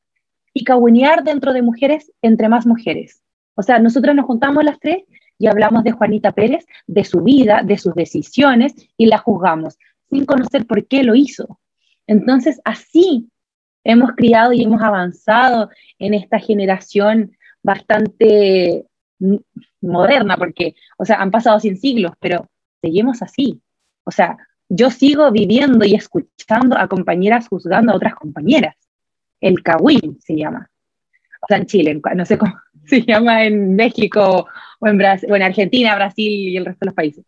[0.53, 3.21] y cagüenear dentro de mujeres entre más mujeres.
[3.55, 5.03] O sea, nosotros nos juntamos las tres
[5.37, 9.77] y hablamos de Juanita Pérez, de su vida, de sus decisiones y la juzgamos
[10.09, 11.59] sin conocer por qué lo hizo.
[12.07, 13.29] Entonces, así
[13.87, 18.85] hemos criado y hemos avanzado en esta generación bastante
[19.81, 22.49] moderna, porque, o sea, han pasado 100 siglos, pero
[22.81, 23.61] seguimos así.
[24.03, 24.37] O sea,
[24.69, 28.75] yo sigo viviendo y escuchando a compañeras juzgando a otras compañeras.
[29.39, 30.69] El Kawin se llama.
[31.41, 32.53] O sea, en Chile, no sé cómo
[32.85, 34.47] se llama en México
[34.79, 37.25] o en, Brasil, o en Argentina, Brasil y el resto de los países.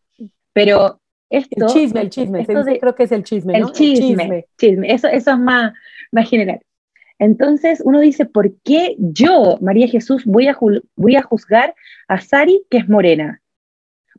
[0.52, 1.66] Pero esto...
[1.66, 5.40] El chisme, el chisme, creo que es el chisme, El chisme, chisme, Eso, eso es
[5.40, 5.74] más,
[6.12, 6.60] más general.
[7.20, 10.58] Entonces uno dice, ¿por qué yo, María Jesús, voy a,
[10.96, 11.76] voy a juzgar
[12.08, 13.42] a Sari que es morena?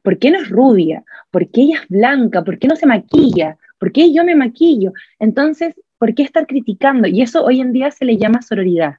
[0.03, 1.03] ¿Por qué no es rubia?
[1.31, 2.44] ¿Por qué ella es blanca?
[2.44, 3.57] ¿Por qué no se maquilla?
[3.79, 4.92] ¿Por qué yo me maquillo?
[5.18, 7.09] Entonces, ¿por qué estar criticando?
[7.09, 8.96] Y eso hoy en día se le llama sororidad,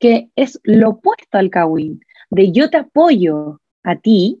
[0.00, 4.40] que es lo opuesto al kawin, de yo te apoyo a ti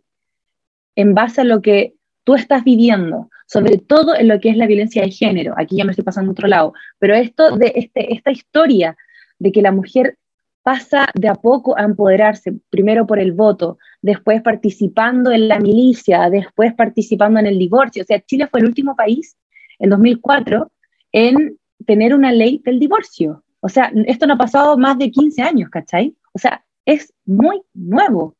[0.96, 1.94] en base a lo que
[2.28, 5.54] tú estás viviendo, sobre todo en lo que es la violencia de género.
[5.56, 8.98] Aquí ya me estoy pasando a otro lado, pero esto de este, esta historia
[9.38, 10.18] de que la mujer
[10.62, 16.28] pasa de a poco a empoderarse, primero por el voto, después participando en la milicia,
[16.28, 18.02] después participando en el divorcio.
[18.02, 19.38] O sea, Chile fue el último país
[19.78, 20.70] en 2004
[21.12, 23.42] en tener una ley del divorcio.
[23.60, 26.14] O sea, esto no ha pasado más de 15 años, ¿cachai?
[26.34, 28.36] O sea, es muy nuevo.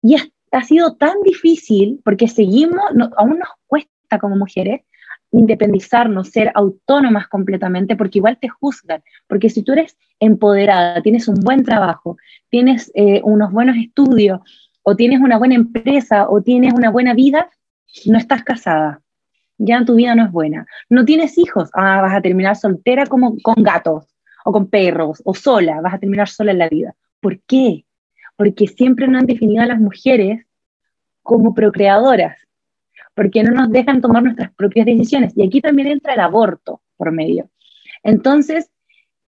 [0.00, 0.14] Y
[0.52, 2.82] ha sido tan difícil porque seguimos,
[3.16, 4.82] aún nos cuesta como mujeres
[5.30, 11.36] independizarnos, ser autónomas completamente, porque igual te juzgan, porque si tú eres empoderada, tienes un
[11.36, 12.16] buen trabajo,
[12.48, 14.40] tienes eh, unos buenos estudios,
[14.82, 17.50] o tienes una buena empresa, o tienes una buena vida,
[18.06, 19.02] no estás casada,
[19.58, 20.66] ya tu vida no es buena.
[20.88, 24.06] No tienes hijos, ah, vas a terminar soltera como con gatos,
[24.44, 26.94] o con perros, o sola, vas a terminar sola en la vida.
[27.20, 27.84] ¿Por qué?
[28.38, 30.46] Porque siempre nos han definido a las mujeres
[31.22, 32.38] como procreadoras,
[33.14, 35.36] porque no nos dejan tomar nuestras propias decisiones.
[35.36, 37.50] Y aquí también entra el aborto por medio.
[38.02, 38.70] Entonces,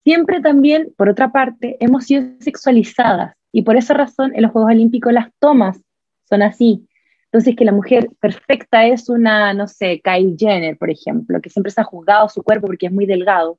[0.04, 4.72] siempre también, por otra parte, hemos sido sexualizadas y por esa razón en los Juegos
[4.72, 5.80] Olímpicos las tomas
[6.28, 6.86] son así.
[7.26, 11.72] Entonces, que la mujer perfecta es una, no sé, Kylie Jenner, por ejemplo, que siempre
[11.72, 13.58] se ha juzgado su cuerpo porque es muy delgado.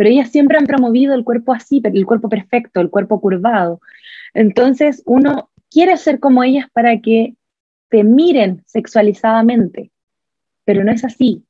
[0.00, 3.82] Pero ellas siempre han promovido el cuerpo así, el cuerpo perfecto, el cuerpo curvado.
[4.32, 7.34] Entonces, uno quiere ser como ellas para que
[7.90, 9.90] te miren sexualizadamente,
[10.64, 11.44] pero no es así.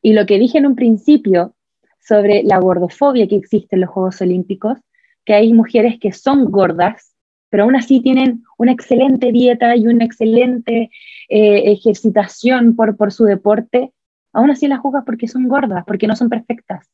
[0.00, 1.56] Y lo que dije en un principio
[1.98, 4.78] sobre la gordofobia que existe en los Juegos Olímpicos,
[5.24, 7.16] que hay mujeres que son gordas,
[7.50, 10.92] pero aún así tienen una excelente dieta y una excelente
[11.28, 13.92] eh, ejercitación por, por su deporte,
[14.32, 16.88] aún así las juzgas porque son gordas, porque no son perfectas.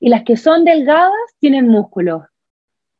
[0.00, 2.22] Y las que son delgadas tienen músculos,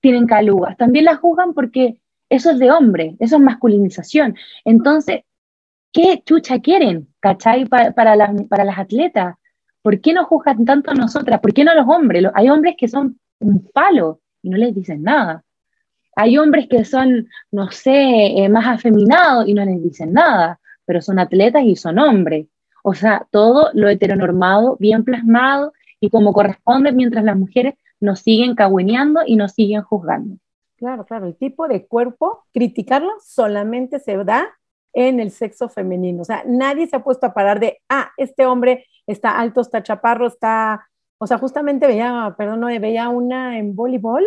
[0.00, 0.76] tienen calugas.
[0.76, 4.37] También las juzgan porque eso es de hombre, eso es masculinización.
[4.64, 5.22] Entonces,
[5.92, 9.37] ¿qué chucha quieren, cachai, para, las, para las atletas?
[9.82, 11.40] ¿Por qué no juzgan tanto a nosotras?
[11.40, 12.24] ¿Por qué no a los hombres?
[12.35, 15.44] Hay hombres que son un palo y no les dicen nada.
[16.16, 21.02] Hay hombres que son, no sé, eh, más afeminados y no les dicen nada, pero
[21.02, 22.46] son atletas y son hombres.
[22.82, 25.72] O sea, todo lo heteronormado, bien plasmado
[26.07, 30.37] y como corresponde mientras las mujeres nos siguen cagüeneando y nos siguen juzgando.
[30.77, 34.47] Claro, claro, el tipo de cuerpo, criticarlo solamente se da
[34.92, 36.23] en el sexo femenino.
[36.23, 39.83] O sea, nadie se ha puesto a parar de, ah, este hombre está alto, está
[39.83, 40.87] chaparro, está,
[41.19, 44.25] o sea, justamente veía, perdón, no, veía una en voleibol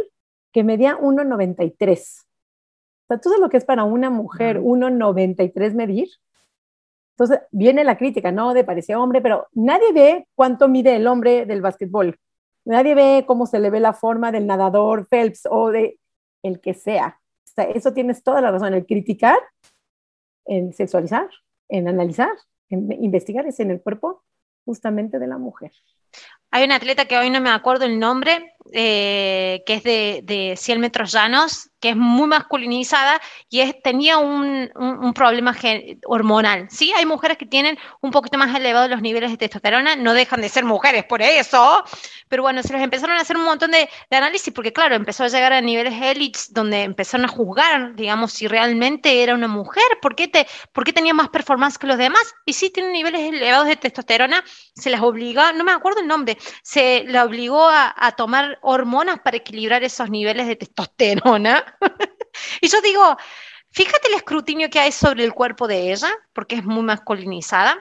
[0.52, 1.98] que medía 1,93.
[1.98, 6.10] O sea, ¿tú sabes lo que es para una mujer 1,93 medir?
[7.20, 8.54] Entonces viene la crítica, ¿no?
[8.54, 12.18] De parecía hombre, pero nadie ve cuánto mide el hombre del básquetbol.
[12.64, 16.00] Nadie ve cómo se le ve la forma del nadador Phelps o de
[16.44, 17.20] el que sea.
[17.76, 18.74] Eso tienes toda la razón.
[18.74, 19.38] El criticar,
[20.46, 21.30] en sexualizar,
[21.68, 22.32] en analizar,
[22.70, 24.24] en investigar es en el cuerpo
[24.64, 25.74] justamente de la mujer.
[26.52, 30.56] Hay una atleta que hoy no me acuerdo el nombre, eh, que es de, de
[30.56, 35.56] 100 metros llanos, que es muy masculinizada y es, tenía un, un, problema
[36.06, 36.68] hormonal.
[36.70, 40.42] Sí, hay mujeres que tienen un poquito más elevados los niveles de testosterona, no dejan
[40.42, 41.84] de ser mujeres por eso,
[42.28, 45.24] pero bueno, se les empezaron a hacer un montón de, de análisis porque claro, empezó
[45.24, 49.84] a llegar a niveles élites donde empezaron a juzgar, digamos, si realmente era una mujer,
[50.02, 52.34] ¿por qué, te, por qué tenía más performance que los demás?
[52.46, 54.44] Y sí, tienen niveles elevados de testosterona,
[54.76, 59.20] se les obligó, no me acuerdo el nombre, se le obligó a, a tomar hormonas
[59.20, 61.64] para equilibrar esos niveles de testosterona.
[62.62, 63.18] y yo digo,
[63.72, 67.78] fíjate el escrutinio que hay sobre el cuerpo de ella, porque es muy masculinizada.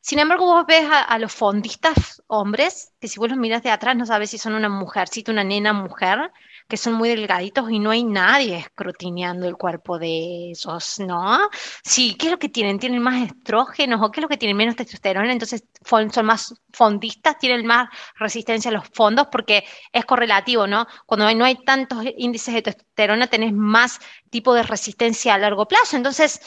[0.00, 3.96] Sin embargo, vos ves a, los fondistas hombres, que si vos los miras de atrás
[3.96, 6.30] no sabes si son una mujercita, una nena mujer,
[6.68, 11.48] que son muy delgaditos y no hay nadie escrutineando el cuerpo de ellos, ¿no?
[11.84, 12.78] Sí, ¿qué es lo que tienen?
[12.78, 15.30] ¿Tienen más estrógenos o qué es lo que tienen menos testosterona?
[15.32, 20.86] Entonces son más fondistas, tienen más resistencia a los fondos porque es correlativo, ¿no?
[21.06, 24.00] Cuando no hay tantos índices de testosterona tenés más
[24.30, 25.96] tipo de resistencia a largo plazo.
[25.96, 26.40] Entonces,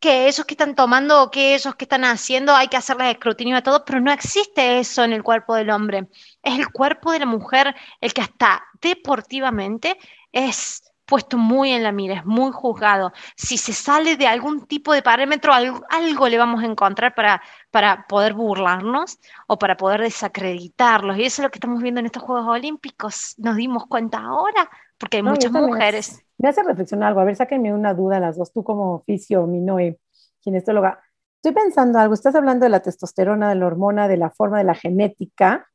[0.00, 3.56] que esos que están tomando o que esos que están haciendo hay que hacerles escrutinio
[3.56, 6.08] a todo, pero no existe eso en el cuerpo del hombre.
[6.42, 9.98] Es el cuerpo de la mujer el que hasta deportivamente
[10.32, 13.12] es puesto muy en la mira, es muy juzgado.
[13.36, 17.42] Si se sale de algún tipo de parámetro, algo, algo le vamos a encontrar para,
[17.72, 21.18] para poder burlarnos o para poder desacreditarlos.
[21.18, 23.34] Y eso es lo que estamos viendo en estos Juegos Olímpicos.
[23.38, 26.22] Nos dimos cuenta ahora, porque hay muchas mujeres.
[26.36, 27.20] Me hace, reflexionar algo.
[27.20, 29.98] A ver, sáquenme una duda las dos, tú como oficio, mi Noé,
[30.40, 31.00] ginestóloga.
[31.36, 34.64] Estoy pensando algo, estás hablando de la testosterona, de la hormona, de la forma de
[34.64, 35.66] la genética.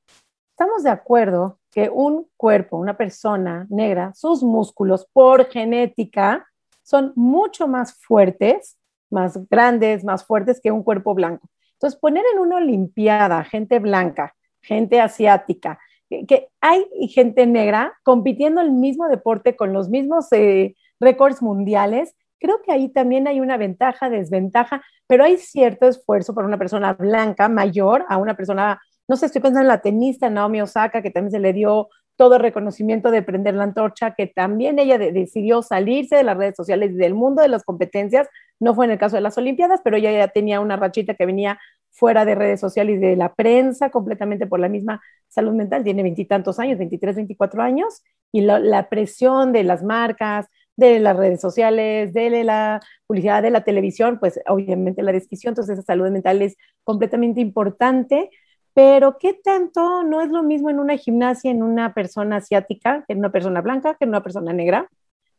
[0.51, 6.47] Estamos de acuerdo que un cuerpo, una persona negra, sus músculos por genética
[6.83, 8.77] son mucho más fuertes,
[9.09, 11.49] más grandes, más fuertes que un cuerpo blanco.
[11.73, 15.79] Entonces, poner en una Olimpiada gente blanca, gente asiática,
[16.09, 22.61] que, hay gente negra compitiendo el mismo deporte con los mismos eh, récords mundiales, creo
[22.63, 27.49] que ahí también hay una ventaja, desventaja, pero hay cierto esfuerzo para una persona blanca
[27.49, 31.31] mayor a una persona no sé, estoy pensando en la tenista Naomi Osaka, que también
[31.31, 36.23] se le dio todo reconocimiento de prender la antorcha, que también ella decidió salirse de
[36.23, 38.27] las redes sociales del mundo de las competencias.
[38.59, 41.25] No fue en el caso de las Olimpiadas, pero ella ya tenía una rachita que
[41.25, 41.59] venía
[41.95, 45.83] fuera de redes sociales y de la prensa completamente por la misma salud mental.
[45.83, 51.39] Tiene veintitantos años, 23, 24 años, y la presión de las marcas, de las redes
[51.39, 56.41] sociales, de la publicidad, de la televisión, pues obviamente la descripción, entonces esa salud mental
[56.41, 58.29] es completamente importante
[58.75, 63.13] pero ¿qué tanto no es lo mismo en una gimnasia en una persona asiática que
[63.13, 64.89] en una persona blanca, que en una persona negra,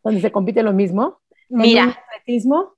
[0.02, 1.20] donde se compite lo mismo?
[1.50, 2.74] Mira, en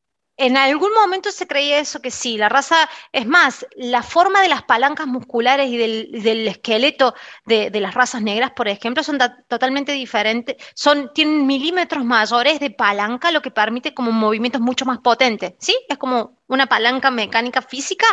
[0.57, 4.63] algún momento se creía eso que sí, la raza, es más, la forma de las
[4.63, 11.13] palancas musculares y del, esqueleto de, las razas negras, por ejemplo, son totalmente diferentes, son,
[11.13, 15.77] tienen milímetros mayores de palanca, lo que permite como movimientos mucho más potentes, ¿sí?
[15.89, 18.07] Es como una palanca mecánica física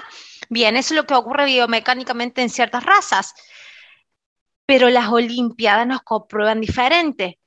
[0.50, 3.34] Bien, eso es lo que ocurre biomecánicamente en ciertas razas.
[4.66, 7.40] Pero las Olimpiadas nos comprueban diferente.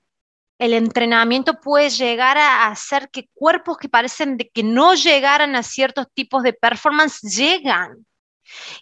[0.59, 5.63] El entrenamiento puede llegar a hacer que cuerpos que parecen de que no llegaran a
[5.63, 8.05] ciertos tipos de performance llegan.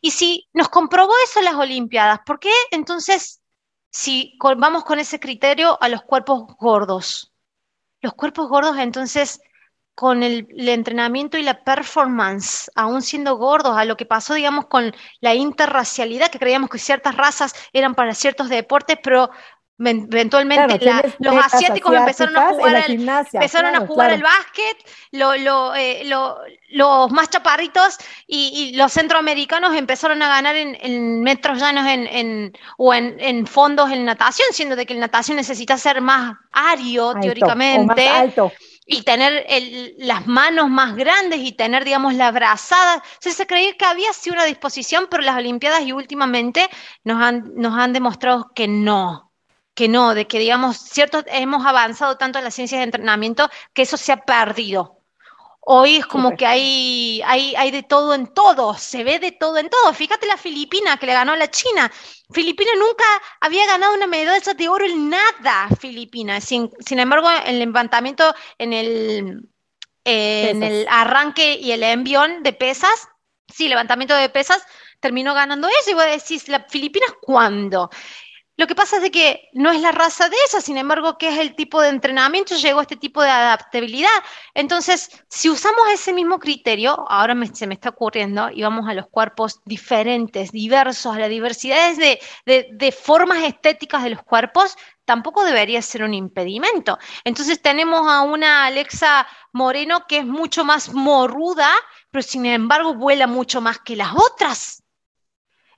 [0.01, 3.43] Y si nos comprobó eso en las Olimpiadas, ¿por qué entonces,
[3.91, 7.33] si vamos con ese criterio a los cuerpos gordos?
[8.01, 9.41] Los cuerpos gordos entonces
[9.97, 14.95] con el, entrenamiento y la performance, aún siendo gordos, a lo que pasó, digamos, con
[15.21, 19.31] la interracialidad, que creíamos que ciertas razas eran para ciertos deportes, pero
[19.79, 20.79] eventualmente
[21.19, 24.77] los asiáticos empezaron a jugar, al, empezaron a jugar el básquet,
[25.13, 26.11] eh,
[26.71, 33.47] los más chaparritos y, los centroamericanos empezaron a ganar en, metros llanos en, o en,
[33.47, 38.09] fondos en natación, siendo de que el natación necesita ser más ario, teóricamente.
[38.09, 38.53] alto
[38.89, 39.45] y tener
[39.99, 43.03] las manos más grandes y tener, digamos, la brazada.
[43.19, 46.69] se creía que había sí una disposición, pero las Olimpiadas y últimamente
[47.03, 49.26] nos han, nos han demostrado que no,
[49.77, 53.83] que no, de que, digamos, cierto, hemos avanzado tanto en las ciencias de entrenamiento que
[53.83, 55.03] eso se ha perdido.
[55.61, 59.59] Hoy es como que hay, hay, hay de todo en todo, se ve de todo
[59.59, 59.93] en todo.
[59.93, 61.93] Fíjate la Filipina que le ganó a la China.
[62.31, 63.05] Filipina nunca
[63.41, 66.41] había ganado una medalla de oro en nada, Filipina.
[66.41, 69.49] Sin, sin embargo, el levantamiento, en el,
[70.05, 73.09] en el arranque y el envión de pesas,
[73.53, 74.65] sí, levantamiento de pesas,
[75.01, 75.91] terminó ganando eso.
[75.91, 77.91] Y voy a decir, ¿la Filipinas cuándo?
[78.59, 81.29] Lo que pasa es de que no es la raza de esa, sin embargo, que
[81.29, 84.09] es el tipo de entrenamiento, llegó a este tipo de adaptabilidad.
[84.55, 89.09] Entonces, si usamos ese mismo criterio, ahora se me está ocurriendo, y vamos a los
[89.09, 95.83] cuerpos diferentes, diversos, a las diversidades de, de formas estéticas de los cuerpos, tampoco debería
[95.83, 96.99] ser un impedimento.
[97.25, 101.71] Entonces tenemos a una Alexa Moreno que es mucho más morruda,
[102.11, 104.83] pero sin embargo vuela mucho más que las otras.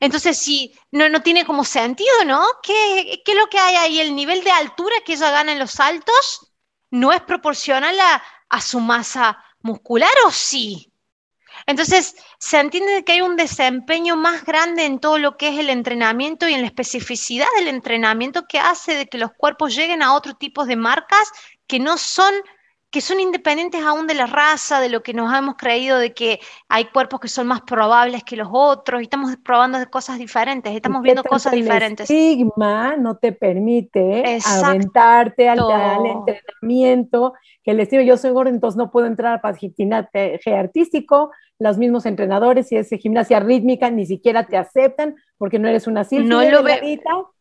[0.00, 2.44] Entonces, sí, no, no tiene como sentido, ¿no?
[2.62, 4.00] ¿Qué, ¿Qué, es lo que hay ahí?
[4.00, 6.52] ¿El nivel de altura que ella gana en los saltos
[6.90, 10.92] no es proporcional a, su masa muscular o sí?
[11.66, 15.70] Entonces, se entiende que hay un desempeño más grande en todo lo que es el
[15.70, 20.14] entrenamiento y en la especificidad del entrenamiento que hace de que los cuerpos lleguen a
[20.14, 21.32] otro tipo de marcas
[21.66, 22.32] que no son
[22.90, 26.40] que son independientes aún de la raza, de lo que nos hemos creído de que
[26.68, 31.02] hay cuerpos que son más probables que los otros, y estamos probando cosas diferentes, estamos
[31.02, 32.08] viendo cosas diferentes.
[32.08, 35.58] El estigma no te permite aventarte al,
[36.06, 41.76] entrenamiento, que el estilo yo soy gordo, entonces no puedo entrar al patinaje artístico, los
[41.76, 46.28] mismos entrenadores, si es gimnasia rítmica, ni siquiera te aceptan porque no eres una silvia
[46.28, 46.62] no lo,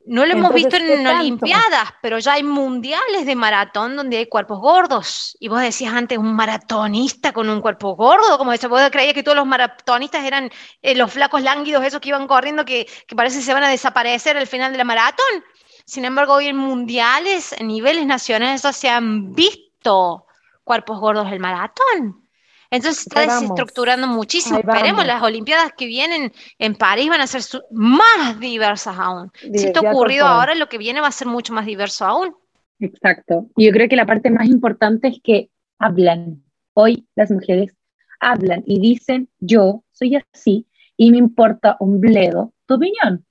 [0.08, 4.60] no lo hemos visto en Olimpiadas, pero ya hay mundiales de maratón donde hay cuerpos
[4.60, 5.38] gordos.
[5.40, 9.24] Y vos decías antes, un maratonista con un cuerpo gordo, como se vos creías que
[9.24, 10.50] todos los maratonistas eran
[10.82, 13.70] eh, los flacos lánguidos, esos que iban corriendo, que, que parece que se van a
[13.70, 15.44] desaparecer al final de la maratón.
[15.86, 20.26] Sin embargo, hoy en mundiales, en niveles nacionales, ya se han visto
[20.64, 22.27] cuerpos gordos del maratón.
[22.72, 24.60] Entonces se está desestructurando muchísimo.
[24.60, 27.42] Esperemos, las Olimpiadas que vienen en París van a ser
[27.72, 29.32] más diversas aún.
[29.54, 32.36] si esto ha ocurrido ahora, lo que viene va a ser mucho más diverso aún.
[32.80, 33.48] Exacto.
[33.56, 35.50] Y yo creo que la parte más importante es que
[35.80, 36.44] hablan.
[36.74, 37.76] Hoy las mujeres
[38.20, 43.26] hablan y dicen, yo soy así y me importa un bledo tu opinión.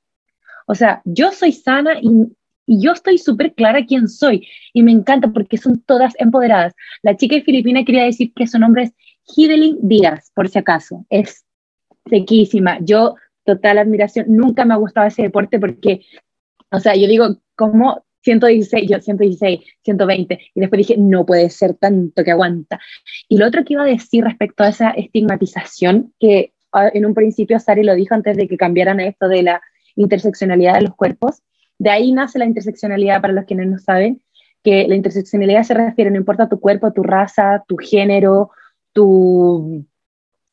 [0.66, 2.11] O sea, yo soy sana y,
[2.68, 6.74] yo estoy súper clara quién soy y me encanta porque son todas empoderadas.
[7.03, 8.93] La chica de Filipina quería decir que su nombre es
[9.26, 11.04] Hidelin Díaz, por si acaso.
[11.10, 11.44] Es
[12.08, 12.78] sequísima.
[12.80, 14.26] Yo, total admiración.
[14.28, 16.02] Nunca me ha gustado ese deporte porque,
[16.70, 21.74] o sea, yo digo, como 116, yo 116, 120, y después dije, no puede ser
[21.74, 22.80] tanto que aguanta.
[23.28, 27.14] Y lo otro que iba a decir respecto a esa estigmatización, que ah, en un
[27.14, 29.62] principio Sari lo dijo antes de que cambiaran esto de la
[29.94, 31.42] interseccionalidad de los cuerpos,
[31.78, 34.20] de ahí nace la interseccionalidad para los que no saben,
[34.64, 38.50] que la interseccionalidad se refiere, no importa tu cuerpo, tu raza, tu género,
[38.97, 39.86] tu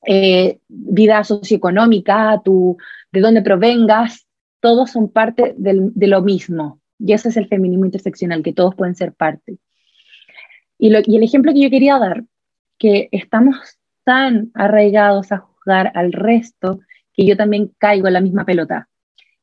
[0.06, 2.78] eh, vida socioeconómica, tu,
[3.10, 4.28] de dónde provengas,
[4.60, 6.82] todos son parte de lo mismo.
[7.00, 9.58] Y ese es el feminismo interseccional, que todos pueden ser parte.
[10.78, 12.26] Y, y el ejemplo que yo quería dar,
[12.78, 13.56] que estamos
[14.04, 16.82] tan arraigados a juzgar al resto,
[17.14, 18.89] que yo también caigo en la misma pelota.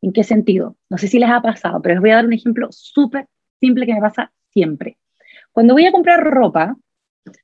[0.03, 0.76] ¿En qué sentido?
[0.90, 3.26] No sé si les ha pasado, pero les voy a dar un ejemplo súper
[3.61, 4.98] simple que me pasa siempre.
[5.53, 6.76] Cuando voy a comprar ropa,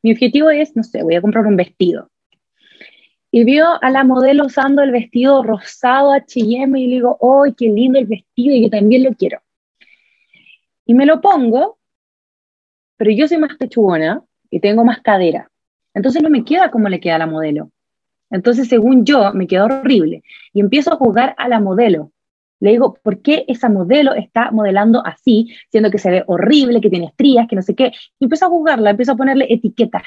[0.03, 2.11] mi objetivo es, no sé, voy a comprar un vestido.
[3.31, 7.69] Y veo a la modelo usando el vestido rosado H&M y le digo, ¡ay, qué
[7.69, 8.55] lindo el vestido!
[8.55, 9.41] Y yo también lo quiero
[10.87, 11.79] y me lo pongo,
[12.97, 15.51] pero yo soy más pechugona y tengo más cadera.
[15.93, 17.71] Entonces no me queda como le queda a la modelo.
[18.31, 20.23] Entonces, según yo, me queda horrible.
[20.53, 22.13] Y empiezo a juzgar a la modelo.
[22.61, 26.91] Le digo, ¿por qué esa modelo está modelando así, siendo que se ve horrible, que
[26.91, 27.93] tiene estrías, que no sé qué?
[28.19, 30.05] Y empiezo a juzgarla, empiezo a ponerle etiquetas.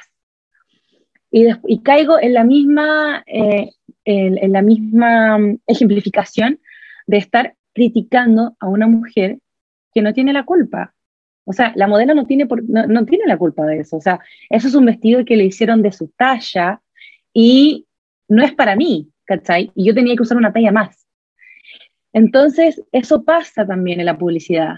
[1.32, 3.70] Y, y caigo en la misma, eh,
[4.06, 5.38] en la misma
[5.68, 6.60] ejemplificación
[7.06, 9.40] de estar criticando a una mujer
[9.94, 10.94] que no tiene la culpa.
[11.46, 13.98] O sea, la modelo no tiene, no, tiene la culpa de eso.
[13.98, 14.20] O sea,
[14.50, 16.82] eso es un vestido que le hicieron de su talla
[17.34, 17.88] y
[18.28, 19.72] no es para mí, ¿cachai?
[19.74, 20.99] Y yo tenía que usar una talla más.
[22.14, 24.76] Entonces, eso pasa también en la publicidad.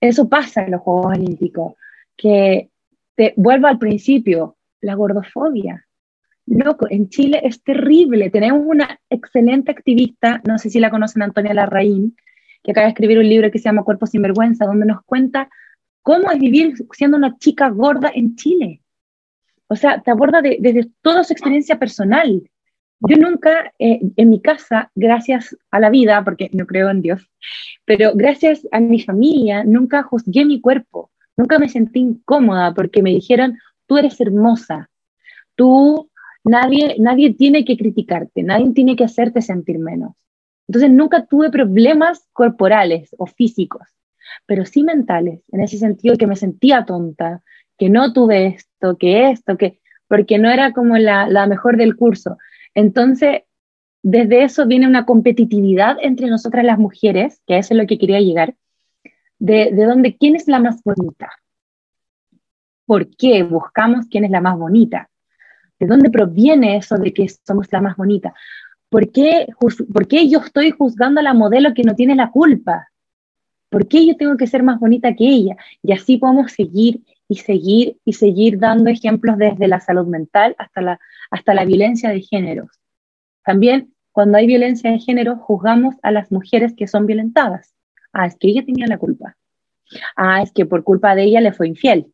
[0.00, 1.74] Eso pasa en los Juegos Olímpicos.
[2.16, 2.70] Que
[3.14, 5.86] te vuelvo al principio, la gordofobia.
[6.46, 8.30] Loco, en Chile es terrible.
[8.30, 12.16] Tenemos una excelente activista, no sé si la conocen, Antonia Larraín,
[12.62, 15.48] que acaba de escribir un libro que se llama Cuerpo sin vergüenza, donde nos cuenta
[16.02, 18.80] cómo es vivir siendo una chica gorda en Chile.
[19.66, 22.48] O sea, te aborda desde toda su experiencia personal.
[23.00, 27.30] Yo nunca, eh, en mi casa, gracias a la vida, porque no creo en Dios,
[27.84, 33.10] pero gracias a mi familia, nunca juzgué mi cuerpo, nunca me sentí incómoda porque me
[33.10, 34.88] dijeron, tú eres hermosa,
[35.56, 36.10] tú,
[36.42, 40.12] nadie, nadie tiene que criticarte, nadie tiene que hacerte sentir menos.
[40.66, 43.82] Entonces nunca tuve problemas corporales o físicos,
[44.46, 47.42] pero sí mentales, en ese sentido que me sentía tonta,
[47.78, 51.96] que no tuve esto, que esto, que porque no era como la, la mejor del
[51.96, 52.38] curso.
[52.76, 53.42] Entonces,
[54.02, 58.20] desde eso viene una competitividad entre nosotras las mujeres, que eso es lo que quería
[58.20, 58.54] llegar,
[59.38, 61.30] de, de dónde, quién es la más bonita,
[62.84, 65.08] por qué buscamos quién es la más bonita,
[65.80, 68.34] de dónde proviene eso de que somos la más bonita,
[68.88, 72.88] ¿Por qué, ¿Por qué yo estoy juzgando a la modelo que no tiene la culpa?
[73.68, 75.56] ¿Por qué yo tengo que ser más bonita que ella?
[75.82, 80.80] Y así podemos seguir y seguir y seguir dando ejemplos desde la salud mental hasta
[80.82, 81.00] la,
[81.30, 82.68] hasta la violencia de género.
[83.44, 87.74] También cuando hay violencia de género juzgamos a las mujeres que son violentadas.
[88.12, 89.36] Ah, es que ella tenía la culpa.
[90.16, 92.12] Ah, es que por culpa de ella le fue infiel.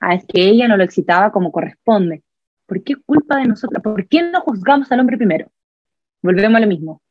[0.00, 2.22] Ah, es que ella no lo excitaba como corresponde.
[2.66, 3.82] ¿Por qué culpa de nosotras?
[3.82, 5.50] ¿Por qué no juzgamos al hombre primero?
[6.22, 7.02] Volvemos a lo mismo.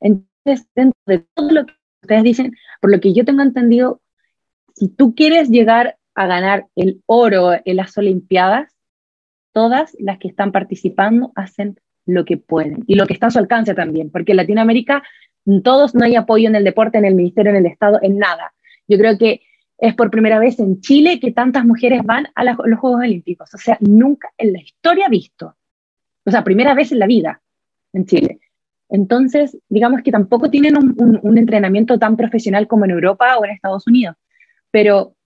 [0.00, 4.00] Entonces, dentro de todo lo que ustedes dicen, por lo que yo tengo entendido,
[4.74, 8.71] si tú quieres llegar a ganar el oro en las Olimpiadas,
[9.52, 13.38] todas las que están participando hacen lo que pueden y lo que está a su
[13.38, 15.02] alcance también, porque en Latinoamérica
[15.62, 18.54] todos no hay apoyo en el deporte, en el ministerio, en el Estado, en nada.
[18.88, 19.42] Yo creo que
[19.78, 23.58] es por primera vez en Chile que tantas mujeres van a los Juegos Olímpicos, o
[23.58, 25.56] sea, nunca en la historia visto,
[26.24, 27.42] o sea, primera vez en la vida
[27.92, 28.40] en Chile.
[28.88, 33.86] Entonces, digamos que tampoco tienen un, entrenamiento tan profesional como en Europa o en Estados
[33.86, 34.16] Unidos,
[34.70, 35.16] pero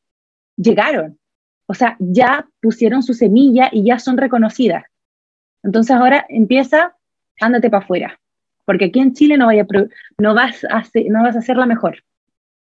[0.57, 1.19] llegaron,
[1.67, 4.85] o sea, ya pusieron su semilla y ya son reconocidas.
[5.63, 6.97] Entonces ahora empieza,
[7.41, 8.21] ándate para afuera,
[8.65, 9.67] porque aquí en Chile no, vaya,
[10.19, 12.05] no, vas a no vas a ser la mejor.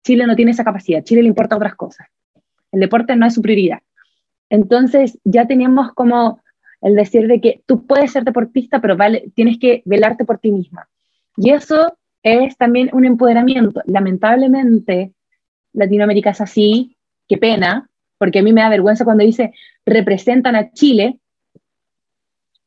[0.03, 2.07] Chile no tiene esa capacidad, Chile le importa otras cosas.
[2.71, 3.79] El deporte no es su prioridad.
[4.49, 6.41] Entonces ya teníamos como
[6.81, 10.51] el decir de que tú puedes ser deportista, pero vale, tienes que velarte por ti
[10.51, 10.87] misma.
[11.37, 13.81] Y eso es también un empoderamiento.
[13.85, 15.13] Lamentablemente,
[15.73, 16.97] Latinoamérica es así,
[17.27, 17.89] qué pena,
[18.21, 19.51] porque a mí me da vergüenza cuando dice
[19.83, 21.17] representan a Chile,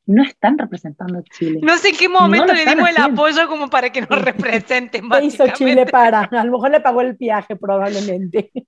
[0.05, 1.61] no están representando a Chile.
[1.62, 5.09] No sé en qué momento le dimos el apoyo como para que nos representen.
[5.09, 6.22] ¿Qué hizo Chile para?
[6.22, 8.50] A lo mejor le pagó el viaje, probablemente.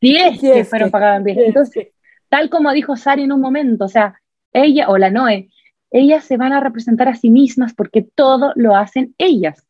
[0.00, 1.46] Sí, es que fueron pagados viaje.
[1.46, 1.88] Entonces,
[2.28, 4.20] tal como dijo Sari en un momento, o sea,
[4.52, 5.48] ella o la Noé,
[5.90, 9.64] ellas se van a representar a sí mismas porque todo lo hacen ellas.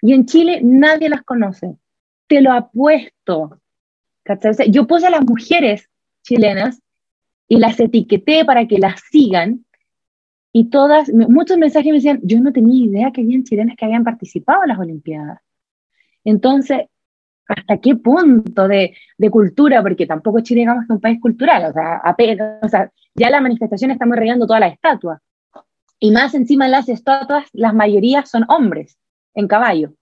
[0.00, 1.74] Y en Chile nadie las conoce.
[2.26, 3.59] Te lo apuesto.
[4.68, 5.88] Yo puse a las mujeres
[6.22, 6.80] chilenas
[7.48, 9.64] y las etiqueté para que las sigan.
[10.52, 14.04] Y todas, muchos mensajes me decían, yo no tenía idea que habían chilenas que habían
[14.04, 15.40] participado en las Olimpiadas.
[16.24, 16.86] Entonces,
[17.46, 18.94] ¿hasta qué punto de,
[19.30, 19.82] cultura?
[19.82, 23.40] Porque tampoco Chile, digamos, es un país cultural, o sea, apenas, o sea, ya la
[23.40, 25.20] manifestación está regando todas las estatuas.
[25.98, 28.96] Y más encima las estatuas, las mayorías son hombres
[29.34, 29.92] en caballo.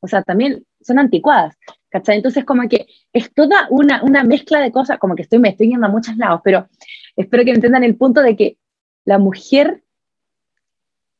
[0.00, 1.56] O sea, también son anticuadas.
[1.94, 2.16] ¿Cachai?
[2.16, 5.68] Entonces, como que es toda una, una mezcla de cosas, como que estoy, me estoy
[5.68, 6.68] yendo a muchos lados, pero
[7.14, 8.58] espero que entiendan el punto de que
[9.04, 9.84] la mujer,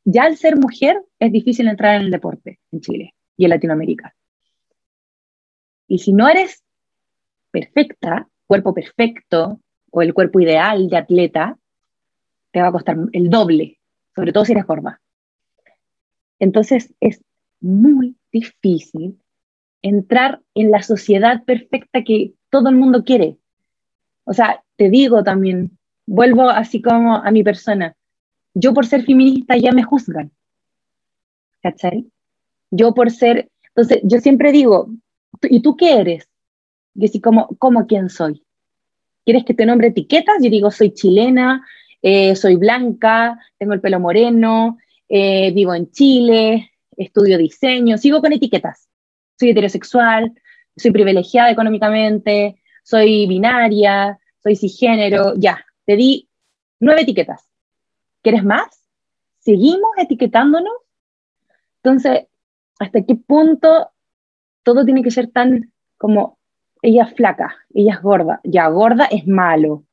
[0.03, 4.17] ya al ser mujer, es difícil entrar en el deporte en Chile y en Latinoamérica.
[5.87, 6.61] Y si no eres
[7.51, 9.61] perfecta, cuerpo perfecto,
[9.91, 11.57] o el cuerpo ideal de atleta,
[12.51, 13.79] te va a costar el doble,
[14.13, 14.99] sobre todo si eres gorda.
[16.37, 17.23] Entonces es
[17.61, 19.21] muy difícil
[19.85, 23.37] entrar en la sociedad perfecta que todo el mundo quiere.
[24.23, 25.77] O sea, te digo también,
[26.07, 27.95] vuelvo así como a mi persona,
[28.55, 30.31] yo por ser feminista ya me juzgan.
[31.61, 32.07] ¿Cachai?
[32.71, 34.89] Yo por ser, entonces yo siempre digo,
[35.43, 36.27] ¿y tú qué eres?
[36.95, 38.43] Y así como, ¿cómo quién soy?
[39.23, 40.37] ¿Quieres que te nombre etiquetas?
[40.41, 41.63] Yo digo, soy chilena,
[42.01, 48.33] eh, soy blanca, tengo el pelo moreno, eh, vivo en Chile, estudio diseño, sigo con
[48.33, 48.87] etiquetas.
[49.39, 50.33] Soy heterosexual,
[50.75, 56.29] soy privilegiada económicamente, soy binaria, soy cisgénero, ya, te di
[56.79, 57.49] nueve etiquetas.
[58.21, 58.87] ¿Quieres más?
[59.39, 60.73] ¿Seguimos etiquetándonos?
[61.83, 62.27] Entonces,
[62.79, 63.91] ¿hasta qué punto
[64.63, 66.39] todo tiene que ser tan como
[66.81, 69.85] ella es flaca, ella es gorda, ya gorda es malo,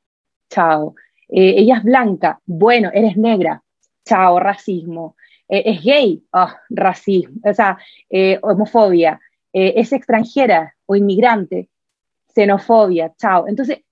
[0.51, 0.95] chao.
[1.28, 3.62] Eh, ella es blanca, bueno, eres negra,
[4.05, 5.16] chao, racismo.
[5.49, 7.78] Eh, es gay, oh, racismo, o sea,
[8.11, 9.20] eh, homofobia.
[9.53, 11.68] Es extranjera o inmigrante,
[12.34, 13.46] xenofobia, chao.
[13.46, 13.82] Entonces,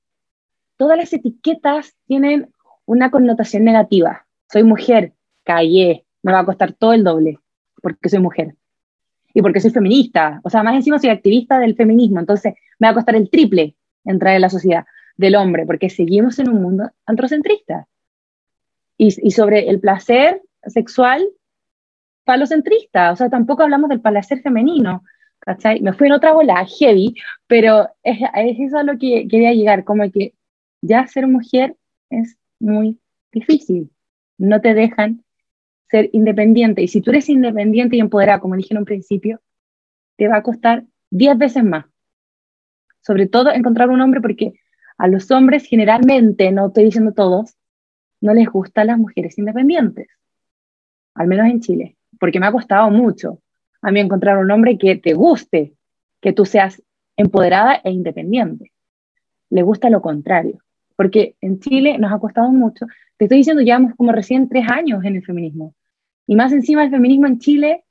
[0.76, 2.52] todas las etiquetas tienen
[2.86, 4.26] una connotación negativa.
[4.50, 5.12] Soy mujer,
[5.44, 7.38] callé, me va a costar todo el doble
[7.82, 8.54] porque soy mujer
[9.32, 10.40] y porque soy feminista.
[10.42, 13.76] O sea, más encima soy activista del feminismo, entonces me va a costar el triple
[14.04, 14.86] entrar en la sociedad
[15.16, 17.86] del hombre, porque seguimos en un mundo antrocentrista.
[18.96, 21.26] Y, y sobre el placer sexual,
[22.24, 25.02] falocentrista, o sea, tampoco hablamos del placer femenino,
[25.80, 27.14] Me fui en otra bola, heavy,
[27.46, 30.34] pero es, es eso a lo que quería llegar, como que
[30.82, 31.76] ya ser mujer
[32.10, 32.98] es muy
[33.32, 33.90] difícil,
[34.38, 35.24] no te dejan
[35.90, 36.82] ser independiente.
[36.82, 39.40] Y si tú eres independiente y empoderada, como dije en un principio,
[40.16, 41.86] te va a costar 10 veces más.
[43.00, 44.52] Sobre todo encontrar un hombre porque
[44.98, 47.56] a los hombres generalmente, no estoy diciendo todos,
[48.20, 50.08] no les gustan las mujeres independientes.
[51.14, 51.96] Al menos en Chile.
[52.18, 53.40] Porque me ha costado mucho
[53.82, 55.74] a mí encontrar un hombre que te guste,
[56.20, 56.82] que tú seas
[57.16, 58.72] empoderada e independiente.
[59.50, 60.58] Le gusta lo contrario.
[60.96, 62.86] Porque en Chile nos ha costado mucho.
[63.16, 65.74] Te estoy diciendo, llevamos como recién tres años en el feminismo.
[66.26, 67.84] Y más encima el feminismo en Chile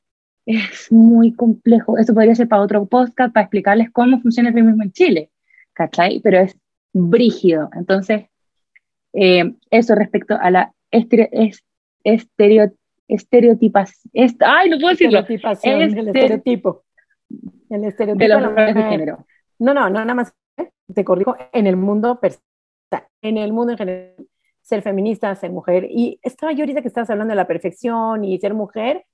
[0.45, 1.97] es muy complejo.
[1.97, 5.31] Eso podría ser para otro podcast, para explicarles cómo funciona el feminismo en Chile,
[5.73, 6.19] ¿cachai?
[6.21, 6.55] Pero es
[6.93, 7.69] brígido.
[7.73, 8.27] Entonces,
[9.13, 12.73] eh, eso respecto a la estereo,
[13.09, 14.07] estereotipas.
[14.39, 15.19] ay, no puedo decirlo.
[15.63, 16.85] el estereotipo.
[17.69, 19.25] El estereotipo de los de género.
[19.57, 20.33] No, no, no, nada más
[20.93, 22.19] te corrijo, en el mundo,
[23.21, 24.15] en el mundo en general
[24.61, 25.87] ser feminista, ser mujer.
[25.89, 29.05] Y estaba yo ahorita que estabas hablando de la perfección y ser mujer.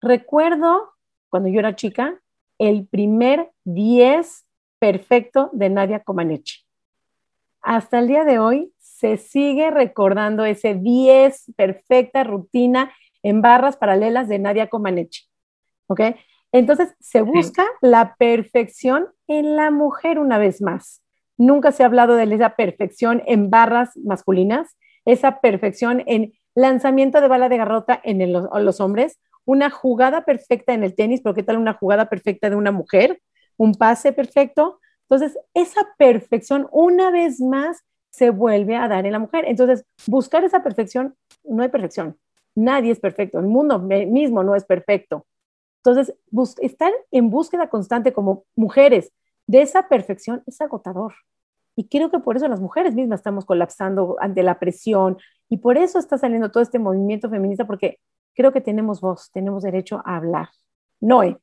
[0.00, 0.90] Recuerdo
[1.28, 2.20] cuando yo era chica
[2.58, 4.44] el primer 10
[4.78, 6.64] perfecto de Nadia Comaneci.
[7.62, 12.92] Hasta el día de hoy se sigue recordando ese 10 perfecta rutina
[13.24, 15.24] en barras paralelas de Nadia Comaneci.
[15.88, 16.00] ¿Ok?
[16.52, 21.02] Entonces se busca la perfección en la mujer una vez más.
[21.36, 27.28] Nunca se ha hablado de esa perfección en barras masculinas esa perfección en lanzamiento de
[27.28, 31.58] bala de garrota en los hombres, una jugada perfecta en el tenis, pero ¿qué tal
[31.58, 33.20] una jugada perfecta de una mujer?
[33.56, 34.80] un pase perfecto.
[35.08, 39.44] Entonces, esa perfección una vez más se vuelve a dar en la mujer.
[39.46, 41.14] Entonces, buscar esa perfección,
[41.44, 42.16] no hay perfección.
[42.54, 43.38] Nadie es perfecto.
[43.38, 45.26] El mundo mismo no es perfecto.
[45.84, 46.14] Entonces,
[46.62, 49.12] estar en búsqueda constante como mujeres
[49.46, 51.14] de esa perfección es agotador.
[51.76, 55.76] Y creo que por eso las mujeres mismas estamos colapsando ante la presión y por
[55.76, 57.98] eso está saliendo todo este movimiento feminista porque
[58.34, 60.48] creo que tenemos voz, tenemos derecho a hablar.
[61.00, 61.36] Noé.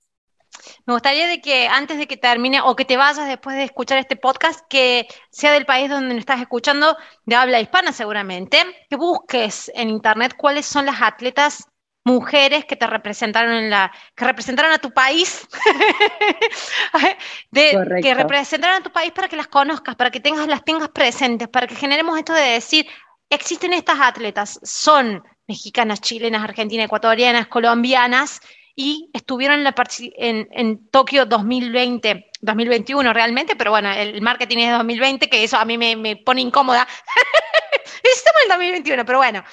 [0.85, 3.97] Me gustaría de que antes de que termine o que te vayas después de escuchar
[3.97, 9.71] este podcast, que sea del país donde estás escuchando, de habla hispana seguramente, que busques
[9.75, 11.67] en internet cuáles son las atletas
[12.03, 15.47] mujeres que te representaron en la, que representaron a tu país,
[17.53, 21.47] que representaron a tu país para que las conozcas, para que tengas, las tengas presentes,
[21.47, 22.87] para que generemos esto de decir,
[23.29, 28.41] existen estas atletas, son mexicanas, chilenas, argentinas, ecuatorianas, colombianas,
[28.81, 29.75] y estuvieron en, la,
[30.89, 35.77] Tokio 2020, 2021 realmente, pero bueno, el marketing es de 2020, que eso a mí
[35.77, 36.87] me, pone incómoda.
[38.03, 39.43] Estamos en el 2021, pero bueno,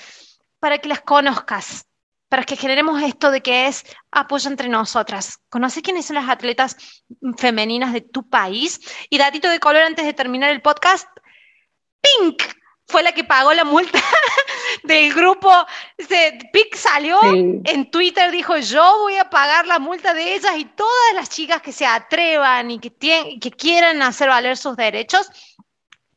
[0.59, 1.85] para que las conozcas,
[2.31, 5.41] para que generemos esto de que es apoyo entre nosotras.
[5.51, 7.05] Conoce quiénes son las atletas
[7.37, 8.81] femeninas de tu país.
[9.11, 11.07] Y datito de color antes de terminar el podcast,
[12.01, 12.43] Pink
[12.89, 14.03] fue la que pagó la multa
[14.83, 15.53] del grupo.
[16.53, 21.15] Pink salió en Twitter, dijo, yo voy a pagar la multa de ellas y todas
[21.15, 25.31] las chicas que se atrevan y que, que quieran hacer valer sus derechos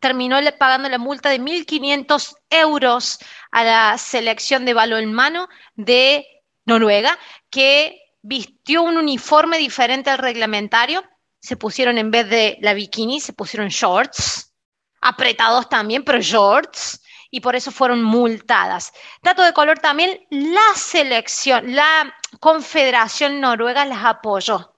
[0.01, 3.19] terminó pagando la multa de 1.500 euros
[3.51, 6.25] a la selección de balonmano de
[6.65, 7.17] Noruega,
[7.49, 11.03] que vistió un uniforme diferente al reglamentario.
[11.39, 14.50] Se pusieron en vez de la bikini, se pusieron shorts,
[15.01, 18.93] apretados también, pero shorts, y por eso fueron multadas.
[19.21, 24.71] Dato de color también, la selección, la Confederación Noruega las apoyó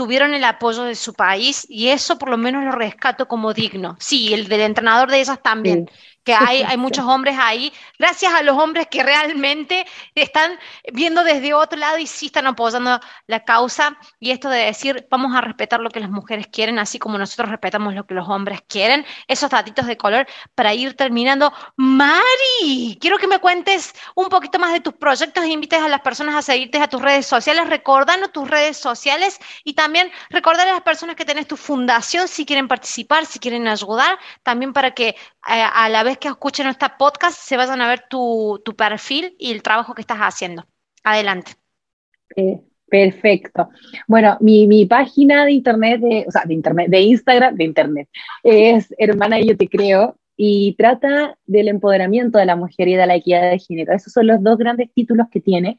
[0.00, 3.98] tuvieron el apoyo de su país y eso por lo menos lo rescato como digno.
[4.00, 5.90] Sí, el del entrenador de esas también
[6.30, 10.58] que hay, muchos hombres ahí, gracias a los hombres que realmente están
[10.92, 13.98] viendo desde otro lado y sí están apoyando la causa.
[14.18, 17.50] Y esto de decir, vamos a respetar lo que las mujeres quieren, así como nosotros
[17.50, 21.52] respetamos lo que los hombres quieren, esos datitos de color para ir terminando.
[21.76, 26.00] Mari, quiero que me cuentes un poquito más de tus proyectos e invites a las
[26.00, 30.72] personas a seguirte a tus redes sociales, recordando tus redes sociales y también recordar a
[30.72, 35.16] las personas que tenés tu fundación si quieren participar, si quieren ayudar, también para que
[35.42, 39.62] a la vez que escuchen este podcast se vayan a ver tu, perfil y el
[39.62, 40.66] trabajo que estás haciendo.
[41.02, 41.52] Adelante.
[42.36, 43.68] Eh, perfecto.
[44.06, 48.08] Bueno, mi, página de internet, de, o sea, de internet, de Instagram, de internet,
[48.42, 53.16] es Hermana Yo Te Creo y trata del empoderamiento de la mujer y de la
[53.16, 53.92] equidad de género.
[53.92, 55.78] Esos son los dos grandes títulos que tiene.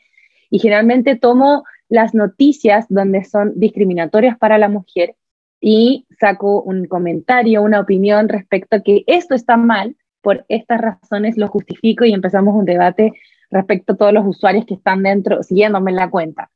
[0.49, 5.15] Y generalmente tomo las noticias donde son discriminatorias para la mujer
[5.61, 11.37] y saco un comentario, una opinión respecto a que esto está mal, por estas razones
[11.37, 13.13] lo justifico y empezamos un debate
[13.49, 16.51] respecto a todos los usuarios que están dentro, siguiéndome en la cuenta.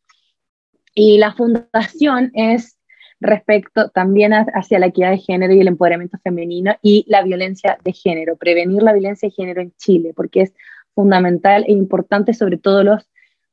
[0.94, 2.78] Y la fundación es
[3.20, 7.94] respecto también hacia la equidad de género y el empoderamiento femenino y la violencia de
[7.94, 10.54] género, prevenir la violencia de género en Chile, porque es
[10.94, 13.10] fundamental e importante sobre todo los,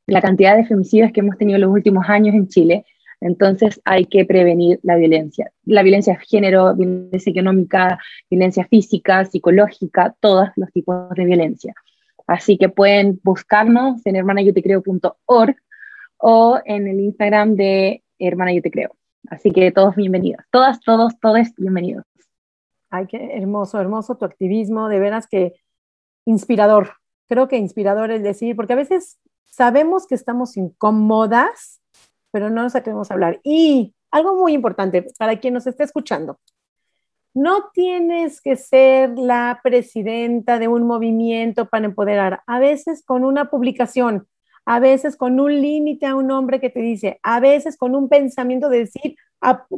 [0.07, 2.85] la cantidad de femicidios que hemos tenido en los últimos años en Chile,
[3.23, 5.51] entonces hay que prevenir la violencia.
[5.65, 7.99] La violencia de género, violencia económica,
[8.31, 11.75] violencia física, psicológica, todos los tipos de violencia.
[12.27, 15.57] Así que pueden buscarnos en hermanayotecreo.org
[16.19, 18.97] o en el Instagram de Hermana Yo Te Creo.
[19.29, 20.45] Así que todos bienvenidos.
[20.51, 22.05] Todas, todos, todos bienvenidos.
[22.91, 25.55] Ay, qué hermoso, hermoso tu activismo, de veras que
[26.25, 26.95] inspirador.
[27.29, 31.81] Creo que inspirador es decir, porque a veces sabemos que estamos incómodas,
[32.33, 33.41] pero no nos atrevemos a hablar.
[33.45, 36.39] Y algo muy importante para quien nos esté escuchando,
[37.35, 42.43] no tienes que ser la presidenta de un movimiento para empoderar.
[42.47, 44.27] A veces con una publicación,
[44.67, 48.09] a veces con un límite a un hombre que te dice, a veces con un
[48.09, 49.17] pensamiento de decir,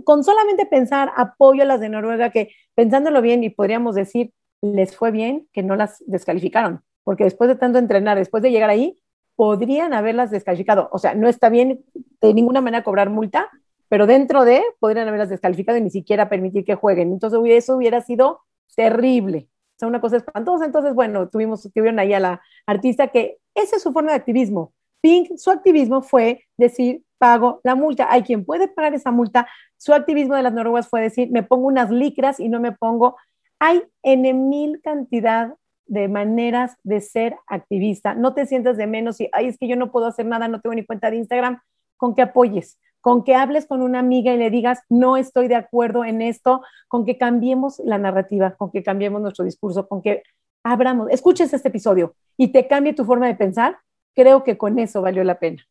[0.04, 4.96] con solamente pensar apoyo a las de Noruega, que pensándolo bien y podríamos decir, les
[4.96, 8.98] fue bien que no las descalificaron, porque después de tanto entrenar, después de llegar ahí,
[9.36, 10.88] podrían haberlas descalificado.
[10.92, 11.84] O sea, no está bien
[12.20, 13.50] de ninguna manera cobrar multa,
[13.88, 17.12] pero dentro de podrían haberlas descalificado y ni siquiera permitir que jueguen.
[17.12, 18.40] Entonces eso hubiera sido
[18.76, 19.48] terrible.
[19.76, 20.64] O sea, una cosa espantosa.
[20.64, 24.72] Entonces, bueno, tuvimos, tuvieron ahí a la artista que esa es su forma de activismo.
[25.00, 28.10] Pink, su activismo fue decir, pago la multa.
[28.10, 29.48] Hay quien puede pagar esa multa.
[29.76, 33.16] Su activismo de las noruegas fue decir, me pongo unas licras y no me pongo.
[33.58, 35.54] Hay en mil cantidad
[35.86, 38.14] de maneras de ser activista.
[38.14, 40.60] No te sientas de menos y, ay, es que yo no puedo hacer nada, no
[40.60, 41.60] tengo ni cuenta de Instagram,
[41.96, 45.56] con que apoyes, con que hables con una amiga y le digas, no estoy de
[45.56, 50.22] acuerdo en esto, con que cambiemos la narrativa, con que cambiemos nuestro discurso, con que
[50.62, 53.78] abramos, escuches este episodio y te cambie tu forma de pensar,
[54.14, 55.62] creo que con eso valió la pena.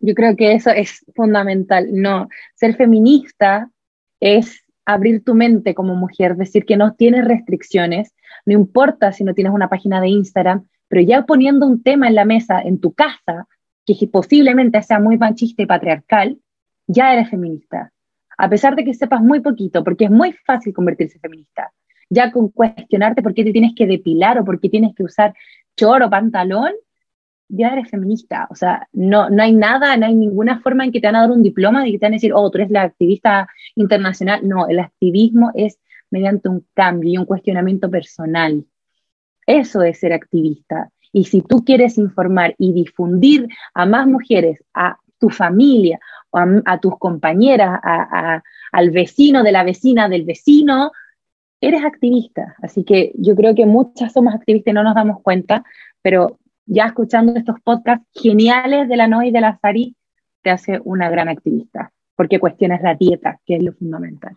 [0.00, 1.88] Yo creo que eso es fundamental.
[1.92, 3.70] No, ser feminista
[4.20, 8.14] es abrir tu mente como mujer, decir que no tienes restricciones,
[8.46, 12.14] no importa si no tienes una página de Instagram, pero ya poniendo un tema en
[12.14, 13.46] la mesa en tu casa,
[13.84, 16.38] que posiblemente sea muy machista y patriarcal,
[16.86, 17.92] ya eres feminista.
[18.38, 21.70] A pesar de que sepas muy poquito, porque es muy fácil convertirse en feminista.
[22.08, 25.34] Ya con cuestionarte por qué te tienes que depilar o por qué tienes que usar
[25.76, 26.72] chor o pantalón,
[27.48, 28.46] ya eres feminista.
[28.50, 31.20] O sea, no, no hay nada, no hay ninguna forma en que te van a
[31.22, 34.46] dar un diploma y que te van a decir, oh, tú eres la activista internacional.
[34.46, 35.78] No, el activismo es
[36.10, 38.64] mediante un cambio y un cuestionamiento personal.
[39.46, 40.90] Eso es ser activista.
[41.12, 45.98] Y si tú quieres informar y difundir a más mujeres, a tu familia,
[46.30, 47.80] o a, tus compañeras,
[48.72, 50.92] al vecino de la vecina del vecino,
[51.60, 52.54] eres activista.
[52.62, 55.64] Así que yo creo que muchas somos activistas y no nos damos cuenta,
[56.02, 56.38] pero
[56.68, 59.96] ya escuchando estos podcasts geniales de la Noe y de la Sari,
[60.42, 64.36] te hace una gran activista, porque cuestionas la dieta, que es lo fundamental.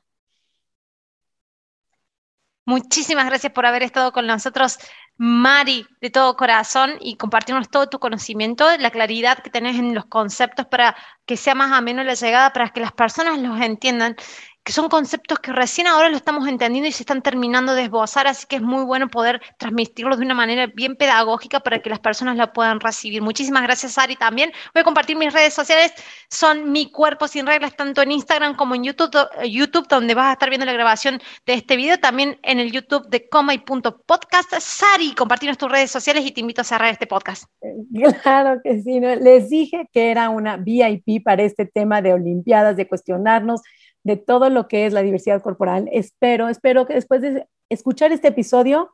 [2.66, 4.78] Muchísimas gracias por haber estado con nosotros,
[5.18, 10.06] Mari, de todo corazón y compartirnos todo tu conocimiento, la claridad que tenés en los
[10.06, 14.16] conceptos para que sea más ameno la llegada, para que las personas los entiendan
[14.64, 18.28] que son conceptos que recién ahora lo estamos entendiendo y se están terminando de esbozar,
[18.28, 21.99] así que es muy bueno poder transmitirlos de una manera bien pedagógica para que las
[21.99, 23.22] personas la puedan recibir.
[23.22, 24.51] Muchísimas gracias, Ari, también.
[24.74, 25.93] Voy a compartir mis redes sociales,
[26.30, 29.12] son Mi Cuerpo Sin Reglas, tanto en Instagram como en YouTube,
[29.43, 33.07] YouTube donde vas a estar viendo la grabación de este video, también en el YouTube
[33.09, 34.53] de Coma y Punto Podcast.
[34.59, 37.45] Sari, compartirnos tus redes sociales y te invito a cerrar este podcast.
[38.22, 42.88] Claro que sí, les dije que era una VIP para este tema de Olimpiadas, de
[42.88, 43.62] cuestionarnos
[44.04, 45.89] de todo lo que es la diversidad corporal.
[45.91, 48.91] Espero, espero que después de escuchar este episodio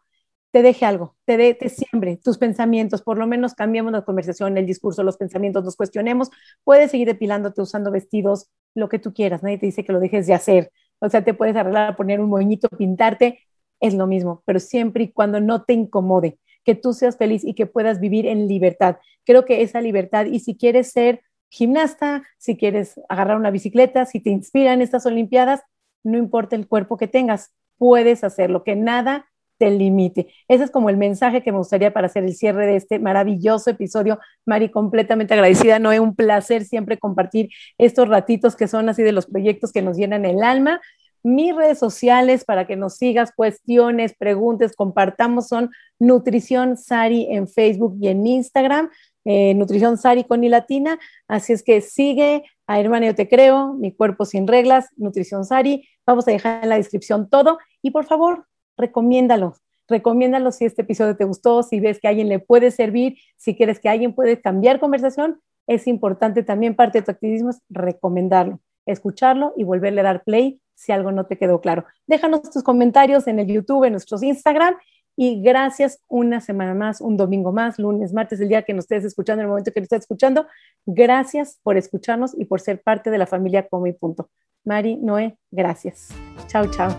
[0.52, 4.58] te deje algo, te, de, te siembre tus pensamientos, por lo menos cambiemos la conversación,
[4.58, 6.30] el discurso, los pensamientos, nos cuestionemos.
[6.64, 10.28] Puedes seguir depilándote usando vestidos, lo que tú quieras, nadie te dice que lo dejes
[10.28, 10.72] de hacer.
[11.00, 13.40] O sea, te puedes arreglar, poner un moñito, pintarte,
[13.80, 17.54] es lo mismo, pero siempre y cuando no te incomode, que tú seas feliz y
[17.54, 18.98] que puedas vivir en libertad.
[19.26, 24.20] Creo que esa libertad, y si quieres ser gimnasta, si quieres agarrar una bicicleta, si
[24.20, 25.62] te inspiran estas Olimpiadas,
[26.04, 29.26] no importa el cuerpo que tengas, puedes hacerlo, que nada
[29.58, 30.28] te limite.
[30.48, 33.70] Ese es como el mensaje que me gustaría para hacer el cierre de este maravilloso
[33.70, 34.20] episodio.
[34.46, 35.80] Mari, completamente agradecida.
[35.80, 39.82] No es un placer siempre compartir estos ratitos que son así de los proyectos que
[39.82, 40.80] nos llenan el alma.
[41.24, 47.98] Mis redes sociales para que nos sigas, cuestiones, preguntes, compartamos son Nutrición Sari en Facebook
[48.00, 48.90] y en Instagram.
[49.30, 50.98] Eh, Nutrición Sari con y latina.
[51.28, 55.86] Así es que sigue a Hermana Te Creo, Mi Cuerpo Sin Reglas, Nutrición Sari.
[56.06, 58.48] Vamos a dejar en la descripción todo y por favor,
[58.78, 59.58] recomiéndalo.
[59.90, 63.82] Recomiéndalo si este episodio te gustó, si ves que alguien le puede servir, si quieres
[63.82, 65.42] que alguien puede cambiar conversación.
[65.68, 70.62] Es importante también parte de tu activismo es recomendarlo, escucharlo y volverle a dar play
[70.74, 71.84] si algo no te quedó claro.
[72.06, 74.76] Déjanos tus comentarios en el YouTube, en nuestros Instagram
[75.20, 79.04] y gracias una semana más, un domingo más, lunes, martes, el día que nos estés
[79.04, 80.46] escuchando, el momento que nos estés escuchando.
[80.86, 84.30] Gracias por escucharnos y por ser parte de la familia Coma y Punto.
[84.64, 86.10] Mari, Noé, gracias.
[86.46, 86.96] Chao, chao.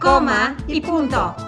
[0.00, 1.45] Coma y punto.